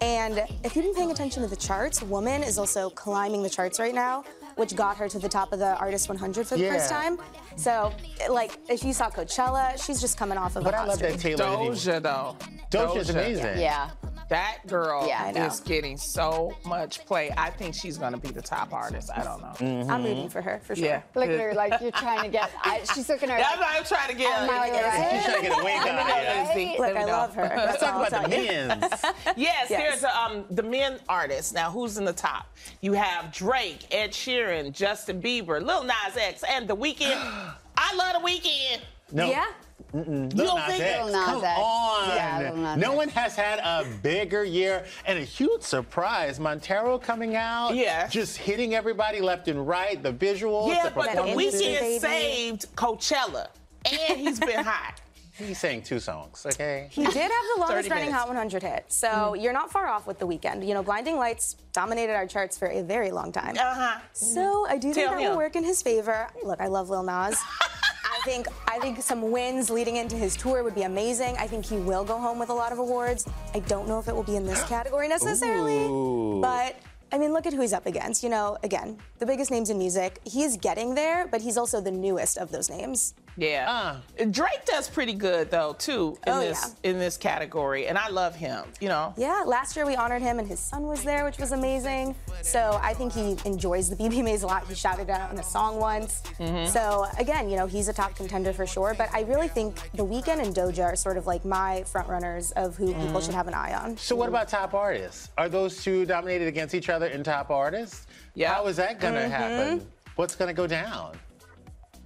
[0.00, 3.78] And if you've been paying attention to the charts, Woman is also climbing the charts
[3.78, 4.24] right now,
[4.56, 7.18] which got her to the top of the Artist 100 for the first time.
[7.56, 7.92] So,
[8.30, 10.98] like, if you saw Coachella, she's just coming off of But a I hot love
[11.00, 11.18] that.
[11.18, 12.36] Taylor didn't Doja, though.
[12.70, 13.58] Doja's amazing.
[13.58, 13.90] Yeah.
[14.30, 15.46] That girl Yeah, I know.
[15.46, 17.32] is getting so much play.
[17.36, 19.10] I think she's going to be the top artist.
[19.14, 19.48] I don't know.
[19.58, 19.90] Mm-hmm.
[19.90, 20.84] I'm rooting for her, for sure.
[20.86, 21.02] Yeah.
[21.16, 22.48] Look at her like you're trying to get.
[22.62, 23.42] I, she's looking at her.
[23.42, 24.40] That's like, what I'm trying to get.
[24.40, 24.98] I'm not Yes.
[24.98, 25.12] right.
[25.16, 26.78] She's trying to get a wink Let me on it.
[26.78, 27.06] Look, Let I know.
[27.12, 27.52] love her.
[27.56, 28.68] Let's talk about the tell you.
[28.68, 28.84] men's.
[29.36, 29.68] Yes, Yes.
[30.00, 31.52] there's um, the men artists.
[31.52, 32.46] Now, who's in the top?
[32.82, 37.10] You have Drake, Ed Sheeran, Justin Bieber, Lil Nas X, and The Weeknd.
[37.76, 38.78] I love The Weeknd.
[39.12, 39.28] No.
[39.28, 39.46] Yeah?
[39.92, 40.32] Mm-mm.
[40.36, 41.04] You don't Nas think- X.
[41.04, 41.58] Lil Nas Come X.
[41.60, 42.08] on.
[42.08, 42.96] Yeah, Lil Nas no X.
[42.96, 46.38] one has had a bigger year and a huge surprise.
[46.40, 47.74] Montero coming out.
[47.74, 48.06] Yeah.
[48.06, 50.00] Just hitting everybody left and right.
[50.02, 50.68] The visuals.
[50.68, 51.62] Yeah, the but The performances.
[51.62, 51.98] Weeknd baby.
[51.98, 53.48] saved Coachella,
[53.84, 55.00] and he's been hot.
[55.40, 56.88] He sang two songs, okay?
[56.90, 58.10] He did have the longest running.
[58.12, 60.66] Hot 100 hit, so you're not far off with the Weeknd.
[60.68, 63.56] You know, Blinding Lights dominated our charts for a very long time.
[63.58, 64.00] Uh-huh.
[64.12, 65.30] So I do think Tell that him.
[65.30, 66.28] will work in his favor.
[66.44, 67.38] Look, I love Lil Nas.
[68.20, 71.36] I think I think some wins leading into his tour would be amazing.
[71.38, 73.26] I think he will go home with a lot of awards.
[73.54, 76.38] I don't know if it will be in this category necessarily, Ooh.
[76.42, 76.76] but
[77.12, 78.22] I mean, look at who he's up against.
[78.22, 80.20] You know, again, the biggest names in music.
[80.24, 83.14] He's getting there, but he's also the newest of those names.
[83.36, 83.96] Yeah.
[84.30, 88.34] Drake does pretty good though too in Oh, this in this category, and I love
[88.34, 88.64] him.
[88.80, 89.14] You know.
[89.16, 92.14] Yeah, last year we honored him and his son was there, which was amazing.
[92.42, 94.66] So I think he enjoys the BBMAs a lot.
[94.66, 96.22] He shouted out in a song once.
[96.38, 96.66] Mm-hmm.
[96.70, 98.94] So again, you know, he's a top contender for sure.
[98.96, 102.50] But I really think The Weeknd and Doja are sort of like my front runners
[102.52, 103.06] of who Mm-hmm.
[103.06, 103.96] people should have an eye on.
[103.96, 105.30] So what about top artists?
[105.38, 108.06] Are those two dominated against each other in top artists?
[108.34, 108.52] Yeah.
[108.54, 109.30] How is that gonna Mm-hmm.
[109.30, 109.86] happen?
[110.16, 111.16] What's gonna go down?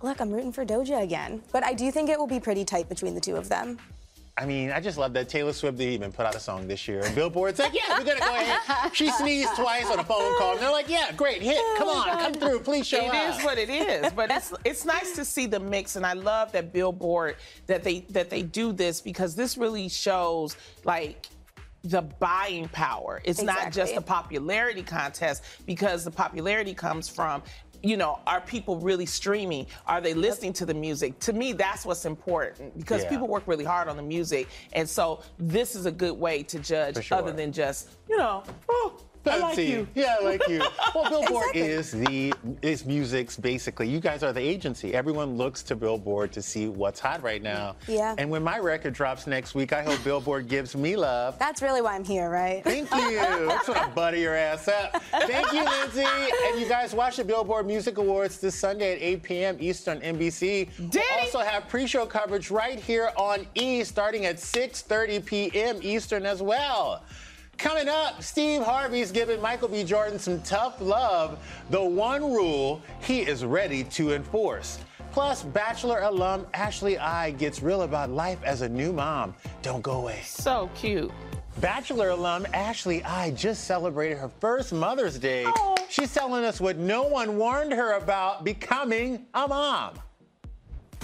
[0.05, 1.43] Look, I'm rooting for Doja again.
[1.51, 3.79] But I do think it will be pretty tight between the two of them.
[4.37, 6.87] I mean, I just love that Taylor Swift didn't even put out a song this
[6.87, 7.01] year.
[7.03, 8.93] And Billboard's like, yeah, we're gonna go ahead.
[8.93, 10.53] She sneezed twice on a phone call.
[10.53, 11.57] And they're like, yeah, great, hit.
[11.59, 13.39] Oh come on, come through, please show It up.
[13.39, 16.53] is what it is, but it's it's nice to see the mix, and I love
[16.53, 17.37] that Billboard
[17.69, 21.27] that they that they do this because this really shows like
[21.85, 23.21] the buying power.
[23.25, 27.43] It's not just a popularity contest because the popularity comes from.
[27.85, 29.67] You know, are people really streaming?
[29.87, 31.19] Are they listening to the music?
[31.21, 33.11] To me, that's what's important because Yeah.
[33.11, 34.49] people work really hard on the music.
[34.73, 37.19] And so this is a good way to judge sure.
[37.19, 38.84] other than just, you know, oh,
[39.27, 39.65] I like Fancy.
[39.73, 39.89] you.
[39.95, 40.63] Yeah, I like you.
[40.95, 41.61] Well, Billboard Exactly.
[41.63, 43.89] is the is music's basically.
[43.89, 44.95] You guys are the agency.
[44.95, 47.77] Everyone looks to Billboard to see what's hot right now.
[47.89, 48.15] Yeah.
[48.19, 51.39] And when my record drops next week, I hope Billboard gives me love.
[51.39, 52.63] That's really why I'm here, right?
[52.65, 53.47] Thank you.
[53.49, 55.03] That's what I butter your ass up.
[55.11, 56.31] Thank you, Lyndsey.
[56.51, 59.57] And you guys watch the Billboard Music Awards this Sunday at 8 p.m.
[59.61, 60.69] Eastern NBC.
[60.93, 65.79] We also have pre-show coverage right here on E starting at 6:30 p.m.
[65.83, 67.05] Eastern as well.
[67.59, 69.85] Coming up, Steve Harvey's giving Michael B.
[69.85, 71.39] Jordan some tough love.
[71.71, 74.79] The one rule he is ready to enforce.
[75.13, 79.35] Plus, Bachelor alum Ashley I gets real about life as a new mom.
[79.63, 80.21] Don't go away.
[80.25, 81.13] So cute.
[81.61, 85.45] Bachelor alum Ashley I just celebrated her first Mother's Day.
[85.47, 85.77] Oh.
[85.89, 90.01] She's telling us what no one warned her about becoming a mom.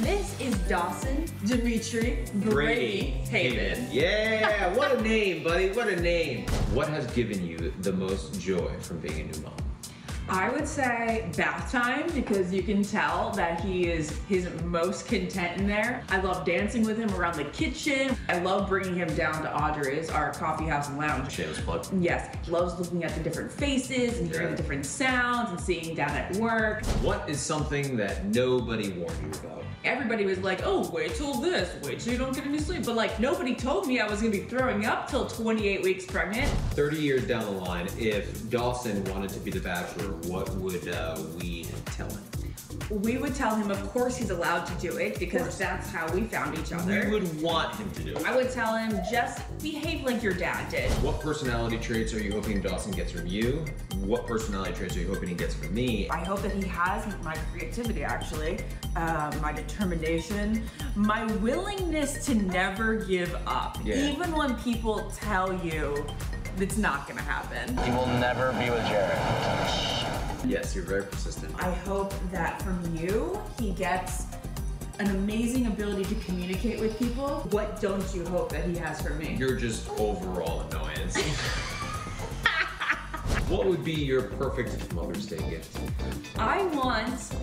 [0.00, 3.86] This is Dawson Dimitri Brady Haibon.
[3.92, 5.70] Yeah, what a name, buddy.
[5.72, 6.48] What a name.
[6.72, 9.52] What has given you the most joy from being a new mom?
[10.32, 15.60] I would say bath time because you can tell that he is his most content
[15.60, 16.04] in there.
[16.08, 18.16] I love dancing with him around the kitchen.
[18.28, 21.32] I love bringing him down to Audrey's, our coffee house and lounge.
[21.32, 21.84] Shameless plug.
[22.00, 24.50] Yes, loves looking at the different faces and hearing Yeah.
[24.52, 26.84] the different sounds and seeing dad at work.
[27.02, 29.64] What is something that nobody warned you about?
[29.82, 32.84] Everybody was like, oh, wait till this, wait till you don't get any sleep.
[32.84, 36.48] But like, nobody told me I was gonna be throwing up till 28 weeks pregnant.
[36.74, 41.18] 30 years down the line, if Dawson wanted to be the bachelor, what would uh,
[41.38, 42.22] we tell him?
[42.90, 46.22] We would tell him, of course, he's allowed to do it because that's how we
[46.22, 47.04] found each other.
[47.04, 48.26] We would want him to do it.
[48.26, 50.90] I would tell him, just behave like your dad did.
[51.02, 53.64] What personality traits are you hoping Dawson gets from you?
[53.96, 56.08] What personality traits are you hoping he gets from me?
[56.10, 58.60] I hope that he has my creativity, actually,
[58.96, 60.64] uh, my determination,
[60.96, 64.10] my willingness to never give up, Yeah.
[64.10, 66.06] even when people tell you
[66.62, 67.76] it's not gonna happen.
[67.78, 69.18] He will never be with Jared.
[70.44, 71.54] Yes, you're very persistent.
[71.62, 74.24] I hope that from you, he gets
[74.98, 77.40] an amazing ability to communicate with people.
[77.50, 79.36] What don't you hope that he has from me?
[79.38, 81.16] You're just overall annoyance.
[83.50, 85.76] what would be your perfect Mother's Day gift?
[86.38, 87.34] I want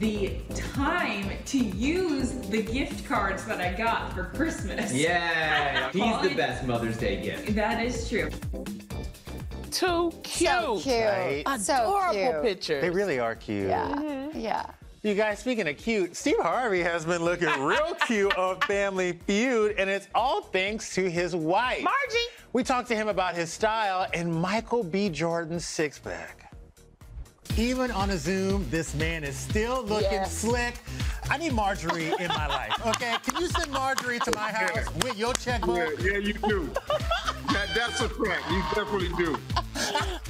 [0.00, 4.94] the time to use the gift cards that I got for Christmas.
[4.94, 7.52] Yeah, he's the best Mother's Day gift.
[7.56, 8.30] That is true.
[9.72, 10.50] Too cute.
[10.50, 11.04] So cute.
[11.04, 11.44] Right?
[11.58, 12.42] So Adorable cute.
[12.42, 12.82] pictures.
[12.82, 13.68] They really are cute.
[13.68, 14.28] Yeah.
[14.32, 14.66] Yeah.
[15.02, 19.76] You guys, speaking of cute, Steve Harvey has been looking real cute on Family Feud,
[19.78, 21.82] and it's all thanks to his wife.
[21.82, 22.18] Margie.
[22.52, 25.08] We talked to him about his style and Michael B.
[25.08, 26.52] Jordan's six pack.
[27.56, 30.32] Even on a Zoom, this man is still looking Yes.
[30.36, 30.74] slick.
[31.28, 33.16] I need Marjorie in my life, okay?
[33.24, 36.00] Can you send Marjorie to my house with your checkbook?
[36.00, 36.66] Yeah, yeah, you do.
[37.52, 38.50] that, that's a fact.
[38.50, 39.36] You definitely do.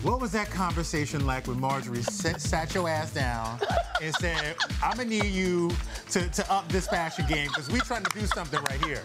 [0.03, 3.59] What was that conversation like when Marjorie sat, sat your ass down
[4.03, 5.71] and said, I'm gonna need you
[6.11, 9.03] to, to up this fashion game because we're trying to do something right here.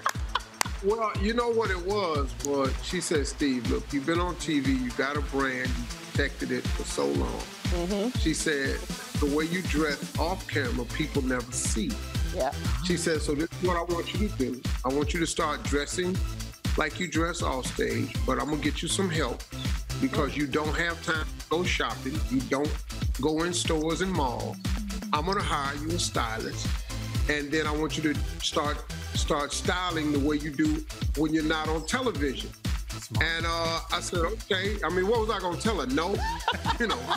[0.86, 4.80] Well, you know what it was, but she said, Steve, look, you've been on TV,
[4.80, 7.42] you got a brand, you protected it for so long.
[7.72, 8.20] Mm-hmm.
[8.20, 8.78] She said,
[9.20, 11.90] the way you dress off camera, people never see.
[12.36, 12.52] Yeah.
[12.86, 14.62] She said, so this is what I want you to do.
[14.86, 16.16] I want you to start dressing
[16.78, 19.42] like you dress off stage, but I'm gonna get you some help
[20.00, 22.20] because you don't have time to go shopping.
[22.30, 22.72] You don't
[23.22, 24.58] go in stores and malls.
[25.14, 26.68] I'm gonna hire you a stylist,
[27.30, 28.78] and then I want you to start
[29.16, 30.84] start styling the way you do
[31.18, 32.50] when you're not on television.
[33.22, 34.78] And uh, I said, okay.
[34.84, 35.88] I mean, what was I gonna tell her?
[35.88, 36.16] No,
[36.80, 37.00] you know.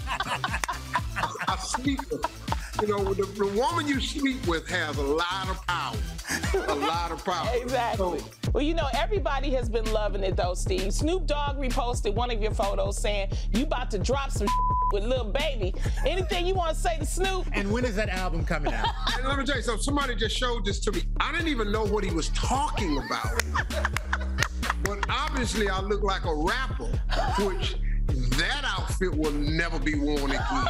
[1.48, 2.57] I sleep with.
[2.80, 5.96] You know, the, the woman you sleep with has a lot of power.
[6.68, 7.48] A lot of power.
[7.54, 8.20] Exactly.
[8.52, 10.92] Well, you know, everybody has been loving it though, Steve.
[10.92, 14.46] Snoop Dogg reposted one of your photos saying you about to drop some
[14.92, 15.74] with Lil Baby.
[16.06, 17.48] Anything you want to say to Snoop?
[17.52, 18.88] And when is that album coming out?
[19.18, 19.82] And let me tell you something.
[19.82, 21.02] Somebody just showed this to me.
[21.18, 23.42] I didn't even know what he was talking about.
[24.84, 26.86] But obviously, I look like a rapper,
[27.42, 27.76] which
[28.38, 30.68] that outfit will never be worn again.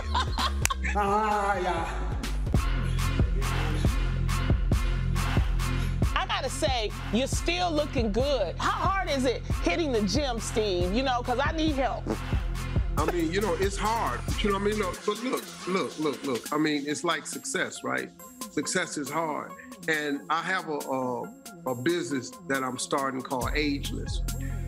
[0.96, 1.88] Ah, yeah.
[6.16, 8.54] I gotta say, you're still looking good.
[8.58, 10.92] How hard is it hitting the gym, Steve?
[10.92, 12.04] You know, because I need help.
[12.96, 14.20] I mean, you know, it's hard.
[14.42, 14.78] You know what I mean?
[14.80, 16.52] No, but look, look, look, look.
[16.52, 18.10] I mean, it's like success, right?
[18.50, 19.52] Success is hard.
[19.86, 21.22] And I have a a,
[21.66, 24.22] a business that I'm starting called Ageless.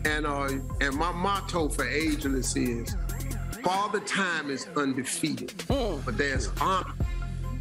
[0.05, 0.47] And uh,
[0.79, 2.95] and my motto for Ageless is
[3.63, 6.93] Father Time is undefeated, but there's honor.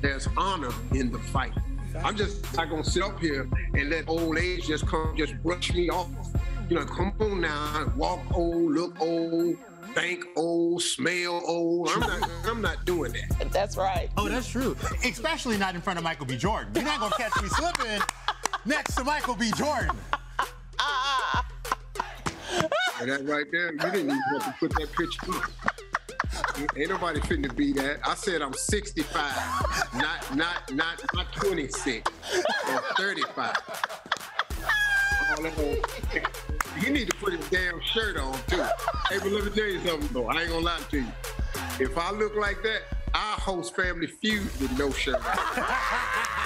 [0.00, 1.52] There's honor in the fight.
[2.02, 5.74] I'm just not gonna sit up here and let old age just come, just brush
[5.74, 6.08] me off.
[6.70, 9.56] You know, come on now, walk old, look old.
[9.94, 11.90] think old, smell old.
[11.90, 12.30] I'm not.
[12.44, 13.50] I'm not doing that.
[13.52, 14.08] That's right.
[14.16, 14.76] Oh, that's true.
[15.04, 16.36] Especially not in front of Michael B.
[16.36, 16.72] Jordan.
[16.74, 18.00] You're not gonna catch me slipping
[18.64, 19.50] next to Michael B.
[19.56, 19.96] Jordan.
[23.00, 25.50] And that right there, you didn't even have to put that picture up.
[26.76, 28.00] Ain't nobody finna be that.
[28.06, 29.12] I said I'm 65,
[29.94, 32.10] not not not not 26
[32.70, 33.56] or 35.
[35.36, 35.44] All
[36.82, 38.62] You need to put his damn shirt on too.
[39.08, 40.28] Hey, but let me tell you something though.
[40.28, 41.06] I ain't gonna lie to you.
[41.78, 42.82] If I look like that,
[43.14, 45.20] I host Family Feud with no shirt.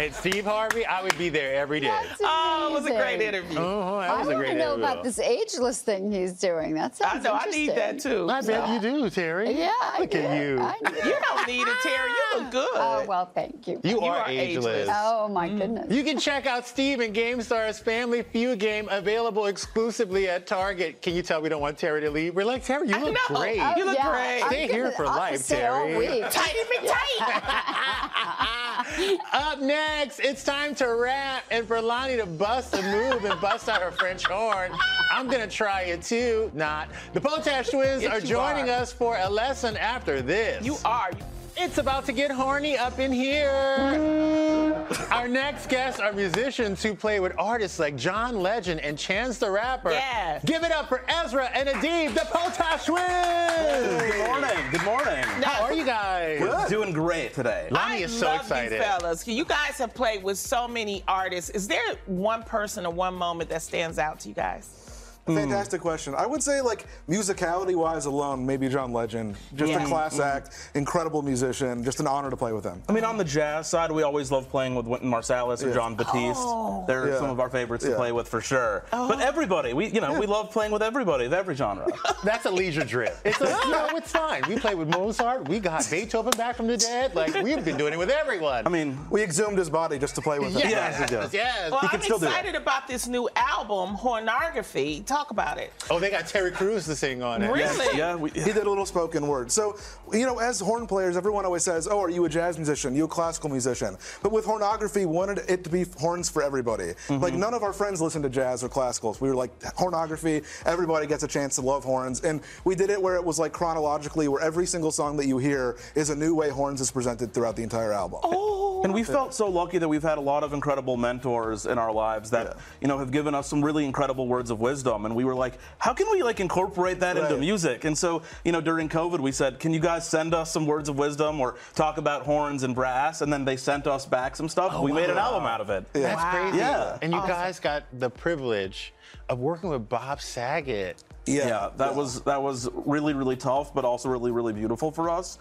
[0.00, 1.86] And Steve Harvey, I would be there every day.
[1.88, 3.28] That's Oh, it was a great amazing.
[3.34, 3.58] interview.
[3.58, 6.74] Oh, that I was a want great to know about this ageless thing he's doing.
[6.74, 7.34] That sounds I sounds know.
[7.34, 8.12] I need that interesting.
[8.12, 8.30] too.
[8.30, 9.56] I bet you do, Teri.
[9.56, 10.18] Yeah, I Look do.
[10.18, 10.58] at you.
[10.60, 10.74] I.
[11.06, 12.08] You don't need it, Teri.
[12.08, 12.46] You look ah.
[12.46, 12.68] Ah, good.
[12.74, 13.80] Oh well, thank you.
[13.84, 14.66] You, are, are ageless.
[14.66, 14.88] ageless.
[15.00, 15.58] Oh my mm.
[15.58, 15.90] goodness.
[15.90, 21.00] You can check out Steve and GameStar's Family Feud game available exclusively at Target.
[21.02, 22.34] Can you tell we don't want Teri to leave?
[22.34, 23.36] We're like, Teri, you look know.
[23.36, 23.60] great.
[23.60, 24.10] Oh, You look oh, yeah.
[24.10, 24.42] great.
[24.42, 25.98] I'm Stay here for life, stay all Teri.
[25.98, 26.24] week.
[26.30, 27.62] Tighty McTight.
[29.32, 29.85] Up next,
[30.18, 33.90] it's time to rap and for Loni to bust a move and bust out her
[33.90, 34.72] French horn.
[35.12, 36.50] I'm gonna try it too.
[36.54, 36.88] Not.
[37.12, 38.80] The Potash Twins Yes, are joining are.
[38.82, 40.64] us for a lesson after this.
[40.64, 41.10] You are.
[41.58, 43.76] It's about to get horny up in here.
[43.88, 45.10] Mm.
[45.10, 49.50] Our next guests are musicians who play with artists like John Legend and Chance the
[49.50, 49.92] Rapper.
[49.92, 50.38] Yeah.
[50.44, 54.02] Give it up for Ezra and Adib, the Potash Twins.
[54.02, 54.70] Good morning.
[54.70, 55.24] Good morning.
[55.42, 56.40] How are you guys?
[56.42, 57.68] We're doing great today.
[57.70, 58.72] Loni I is so love excited.
[58.76, 59.26] You fellas.
[59.26, 61.48] You guys have played with so many artists.
[61.50, 64.85] Is there one person or one moment that stands out to you guys?
[65.26, 65.34] Hmm.
[65.34, 66.14] Fantastic question.
[66.14, 69.36] I would say, like, musicality wise alone, maybe John Legend.
[69.56, 69.82] Just Yeah.
[69.82, 70.22] a class mm-hmm.
[70.22, 72.80] act, incredible musician, just an honor to play with him.
[72.88, 75.74] I mean, on the jazz side, we always love playing with Wynton Marsalis and Yeah.
[75.74, 76.40] Jon Batiste.
[76.40, 76.84] Oh.
[76.86, 77.18] They're Yeah.
[77.18, 77.96] some of our favorites to Yeah.
[77.96, 78.84] play with for sure.
[78.92, 79.08] Oh.
[79.08, 81.86] But everybody, we you know, we love playing with everybody of every genre.
[82.24, 83.18] That's a leisure trip.
[83.24, 84.42] It's a, you know, it's fine.
[84.48, 85.48] We played with Mozart.
[85.48, 87.14] We got Beethoven back from the dead.
[87.16, 88.64] Like we've been doing it with everyone.
[88.66, 90.60] I mean, we exhumed his body just to play with him.
[90.68, 91.28] Yes, Yeah.
[91.32, 91.70] yes.
[91.70, 95.04] Well, He I'm can still do excited about this new album, Hornography.
[95.04, 95.72] Talk about it.
[95.90, 97.50] Oh, they got Terry Crews to sing on it.
[97.50, 97.96] Really?
[97.96, 99.50] Yeah, we, he did a little spoken word.
[99.50, 99.78] So,
[100.12, 102.94] you know, as horn players, everyone always says, "Oh, are you a jazz musician?
[102.94, 106.94] You a classical musician?" But with hornography, we wanted it to be horns for everybody.
[107.08, 107.22] Mm-hmm.
[107.22, 109.20] Like none of our friends listen to jazz or classicals.
[109.20, 110.44] We were like hornography.
[110.66, 113.52] Everybody gets a chance to love horns, and we did it where it was like
[113.52, 117.32] chronologically, where every single song that you hear is a new way horns is presented
[117.32, 118.20] throughout the entire album.
[118.22, 118.82] Oh.
[118.84, 121.92] And we felt so lucky that we've had a lot of incredible mentors in our
[121.92, 125.05] lives that you know have given us some really incredible words of wisdom.
[125.06, 127.84] And we were like, how can we like incorporate that into music?
[127.84, 130.88] And so you know during COVID, we said, can you guys send us some words
[130.88, 133.22] of wisdom or talk about horns and brass?
[133.22, 134.78] And then they sent us back some stuff.
[134.80, 135.90] we made an album out of it.
[135.92, 136.58] That's crazy.
[136.58, 136.98] Yeah.
[137.02, 138.92] And you guys got the privilege
[139.28, 141.02] of working with Bob Saget.
[141.26, 145.38] Yeah, that was that was really really tough, but also really really beautiful for us.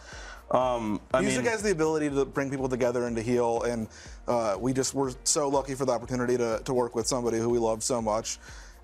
[0.51, 3.87] Um, I Music mean, has the ability to bring people together and to heal, and
[4.27, 7.49] uh, we just were so lucky for the opportunity to, to work with somebody who
[7.49, 8.37] we love so much.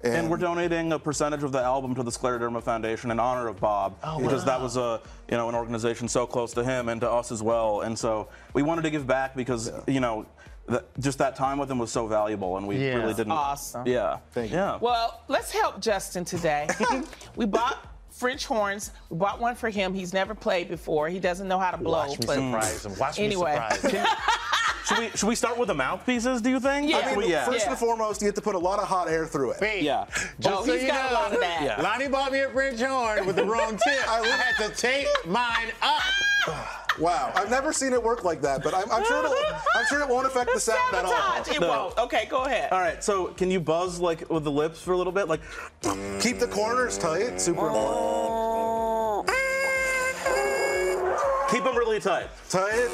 [0.04, 3.60] And we're donating a percentage of the album to the Scleroderma Foundation in honor of
[3.60, 4.46] Bob, Oh, because wow.
[4.48, 7.44] that was a you know an organization so close to him and to us as
[7.44, 7.82] well.
[7.82, 10.26] And so we wanted to give back because you know
[10.70, 12.96] th- just that time with him was so valuable, and we Yeah.
[12.96, 13.32] really didn't.
[13.34, 13.86] Awesome.
[13.88, 14.18] Yeah.
[14.32, 14.58] Thank you.
[14.58, 14.78] Yeah.
[14.82, 16.68] Well, let's help Justin today.
[17.36, 18.92] we bought French horns.
[19.10, 19.94] We bought one for him.
[19.94, 21.10] He's never played before.
[21.10, 22.08] He doesn't know how to blow.
[22.08, 22.96] Watch me but surprise him.
[22.98, 23.54] Watch me anyway.
[23.76, 24.06] surprise him.
[24.86, 26.42] should we should we start with the mouthpieces?
[26.42, 26.94] Do you think?
[26.94, 27.46] I mean, yeah.
[27.46, 29.62] First and foremost, you have to put a lot of hot air through it.
[29.62, 29.84] Wait.
[29.84, 30.06] Yeah.
[30.08, 31.62] Oh, Just Oh, so he's you got a know, lot of that.
[31.64, 31.76] Yeah.
[31.84, 34.10] Loni bought me a French horn with the wrong tip.
[34.10, 36.02] I had to tape mine up.
[37.00, 39.34] Wow, I've never seen it work like that, but I'm, I'm sure it'll,
[39.76, 41.42] I'm sure it won't affect the sound at all.
[41.42, 41.70] It No.
[41.70, 41.98] won't.
[41.98, 42.70] Okay, go ahead.
[42.74, 43.02] All right.
[43.02, 45.40] So can you buzz like with the lips for a little bit, like?
[46.20, 47.40] Keep the corners tight.
[47.40, 47.96] Super important.
[47.96, 49.24] Oh.
[51.50, 52.28] Keep them really tight.
[52.50, 52.90] Tight.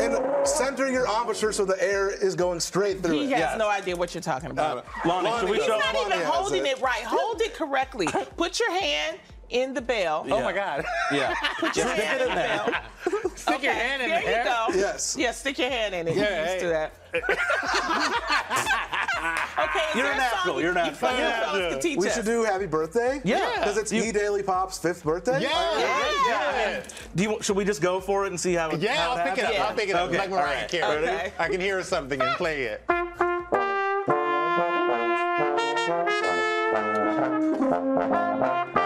[0.00, 3.38] And center your embouchure so the air is going straight through He it.
[3.38, 4.86] has no idea what you're talking uh, about.
[5.04, 5.76] Loni, should we He's show?
[5.78, 6.78] not Loni even holding it.
[6.78, 6.80] it.
[6.82, 7.02] right.
[7.04, 8.06] Hold it correctly.
[8.36, 9.18] Put your hand
[9.50, 10.26] in the bell.
[10.30, 10.84] Oh my God.
[11.12, 11.34] Yeah.
[11.58, 12.82] Put your Stick hand in in the there.
[13.22, 13.30] bell.
[13.36, 14.44] Stick your hand in there there.
[14.44, 14.66] you go.
[14.74, 15.16] Yes.
[15.18, 16.16] Yeah, stick your hand in it.
[16.16, 16.60] Yeah, you used hey.
[16.60, 16.92] to that.
[19.64, 21.10] okay, is You're there an a asshole, song you're an you, asshole.
[21.10, 23.20] you fellas could teach We should do happy birthday.
[23.24, 23.50] Yeah.
[23.58, 25.40] Because it's You- E Daily Pop's fifth birthday.
[25.42, 25.78] Yeah, oh,
[26.28, 26.82] yeah, yeah.
[27.14, 27.38] Do you?
[27.42, 28.80] Should we just go for it and see how it?
[28.80, 29.52] Yeah, how I'll pick it up.
[29.52, 29.68] happens?
[29.70, 30.08] I'll pick it up.
[30.08, 30.18] Okay.
[30.18, 30.68] Like Mariah all right.
[30.70, 31.04] Carey.
[31.04, 31.32] Okay.
[31.38, 32.82] I can hear something and play it.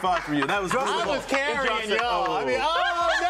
[0.00, 0.46] five for you.
[0.46, 1.12] That was I beautiful.
[1.12, 2.32] was carrying y'all.
[2.36, 3.28] I mean, oh, oh no!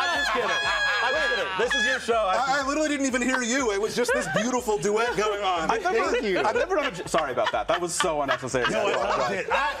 [0.00, 0.48] I'm just kidding.
[0.48, 1.45] I'm just kidding.
[1.58, 2.14] This is your show.
[2.14, 3.72] I, I literally didn't even hear you.
[3.72, 5.70] It was just this beautiful duet going on.
[5.70, 6.40] I've never, Thank you.
[6.40, 7.08] I've never done a.
[7.08, 7.68] Sorry about that.
[7.68, 8.70] That was so unnecessary.
[8.70, 9.46] No, it wasn't.
[9.50, 9.74] I,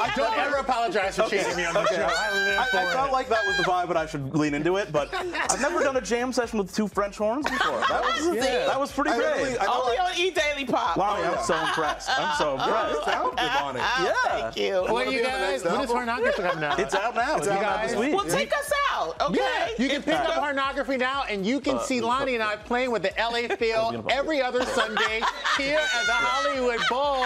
[0.00, 1.96] I don't ever apologize for cheating me on the Okay.
[1.96, 2.02] show.
[2.08, 3.12] I live I, for I felt it.
[3.12, 4.90] like that was the vibe, but I should lean into it.
[4.92, 7.80] But I've never done a jam session with two French horns before.
[7.88, 8.66] That was Yeah.
[8.66, 9.36] that was pretty I great.
[9.36, 10.96] literally- I know Only on E Daily Pop.
[10.96, 12.08] Loni, I'm so impressed.
[12.10, 13.04] I'm so oh, impressed.
[13.04, 13.82] sound good on it.
[13.84, 14.40] Oh, yeah.
[14.52, 14.74] Thank you.
[14.82, 15.64] What wanna you be on guys?
[15.64, 15.96] When is album?
[16.08, 16.78] Hornography coming out?
[16.80, 17.36] It's out now.
[17.36, 18.14] It's You out now guys- this week.
[18.14, 18.81] Well, take us out,
[19.20, 19.38] okay?
[19.38, 22.90] Yeah, you can pick up Hornography now, and you can see Loni and I playing
[22.90, 25.20] with the LA Phil every other Sunday
[25.58, 27.24] here at the Hollywood Bowl.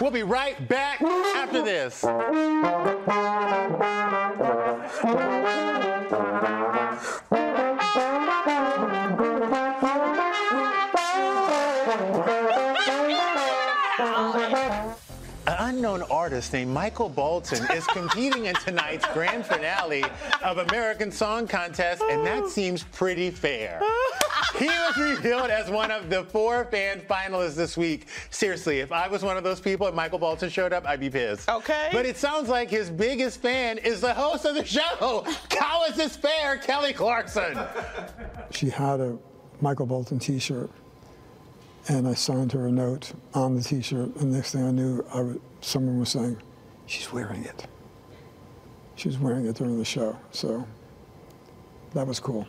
[0.00, 2.04] We'll be right back after this.
[16.38, 20.04] Artist named Michael Bolton is competing in tonight's grand finale
[20.44, 23.80] of American Song Contest, and that seems pretty fair.
[24.56, 28.06] He was revealed as one of the four fan finalists this week.
[28.30, 31.10] Seriously, if I was one of those people and Michael Bolton showed up, I'd be
[31.10, 31.48] pissed.
[31.48, 31.88] Okay.
[31.90, 36.14] But it sounds like his biggest fan is the host of the show, College is
[36.16, 37.58] Fair, Kelly Clarkson.
[38.52, 39.18] She had a
[39.60, 40.70] Michael Bolton T-shirt,
[41.88, 44.14] and I signed her a note on the T-shirt.
[44.16, 46.40] And next thing I knew, I w- someone was saying,
[46.86, 47.66] "She's wearing it."
[48.96, 50.66] She was wearing it during the show, so
[51.94, 52.46] that was cool.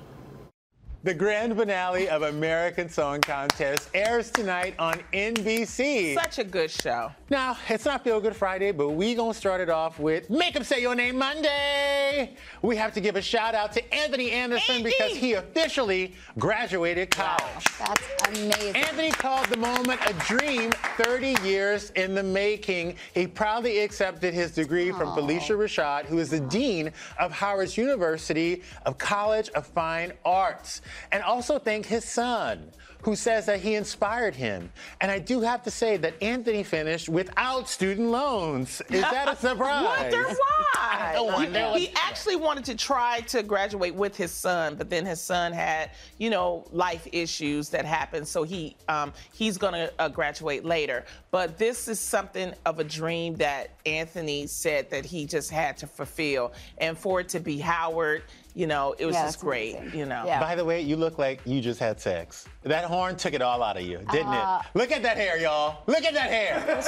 [1.02, 6.14] The grand finale of American Song Contest airs tonight on NBC.
[6.14, 7.10] Such a good show.
[7.30, 10.64] Now, it's not Feel Good Friday, but we gonna start it off with Make 'em
[10.66, 12.36] Say Your Name Monday.
[12.62, 17.66] We have to give a shout out to Anthony Anderson because he officially graduated college.
[17.80, 18.76] That's amazing.
[18.76, 22.96] Anthony called the moment a dream 30 years in the making.
[23.14, 28.64] He proudly accepted his degree from Phylicia Rashad, who is the Dean of Howard's University
[28.86, 30.82] of College of Fine Arts.
[31.12, 32.72] And also thank his son,
[33.02, 34.70] who says that he inspired him.
[35.00, 38.82] And I do have to say that Anthony finished without student loans.
[38.90, 40.14] Is that a surprise?
[40.14, 41.14] Wonder why?
[41.16, 41.72] I wonder.
[41.78, 45.92] He actually wanted to try to graduate with his son, but then his son had,
[46.18, 51.06] you know, life issues that happened, so he um, he's gonna uh, graduate later.
[51.32, 55.88] But this is something of a dream that Anthony said that he just had to
[55.88, 58.24] fulfill, and for it to be Howard,
[58.56, 59.76] you know, it was Yeah, just great.
[59.76, 60.00] amazing.
[60.00, 60.24] You know.
[60.26, 60.40] Yeah.
[60.40, 62.46] By the way, you look like you just had sex.
[62.64, 64.78] That horn took it all out of you, didn't Uh, it?
[64.78, 65.84] Look at that hair, y'all.
[65.88, 66.82] Look at that hair.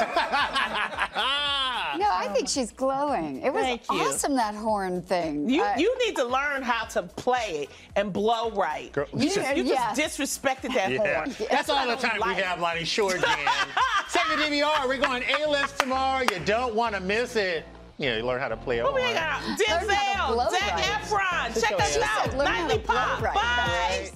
[1.98, 3.42] No, I think she's glowing.
[3.42, 4.00] It was Thank you.
[4.00, 5.50] awesome that horn thing.
[5.50, 8.92] You I- you need to learn how to play it and blow right.
[8.94, 9.98] Girl, you you just, you yes.
[9.98, 11.16] just disrespected that Yeah.
[11.26, 11.36] horn.
[11.52, 12.38] That's all the time like.
[12.38, 12.86] we have, Loni.
[12.86, 13.38] Short jam.
[14.08, 14.88] Save the DVR.
[14.88, 16.22] We're going A-list tomorrow.
[16.22, 17.66] You don't want to miss it.
[18.02, 19.14] Yeah, you learn how to play a What we horn.
[19.14, 19.44] got?
[19.44, 21.02] Learn how to blow Denzel, Zac.
[21.04, 21.62] Efron.
[21.62, 22.36] Check us out.
[22.36, 23.22] Learn Nightly Pop.
[23.22, 23.34] right.
[23.36, 23.42] Bye.
[24.10, 24.12] That's-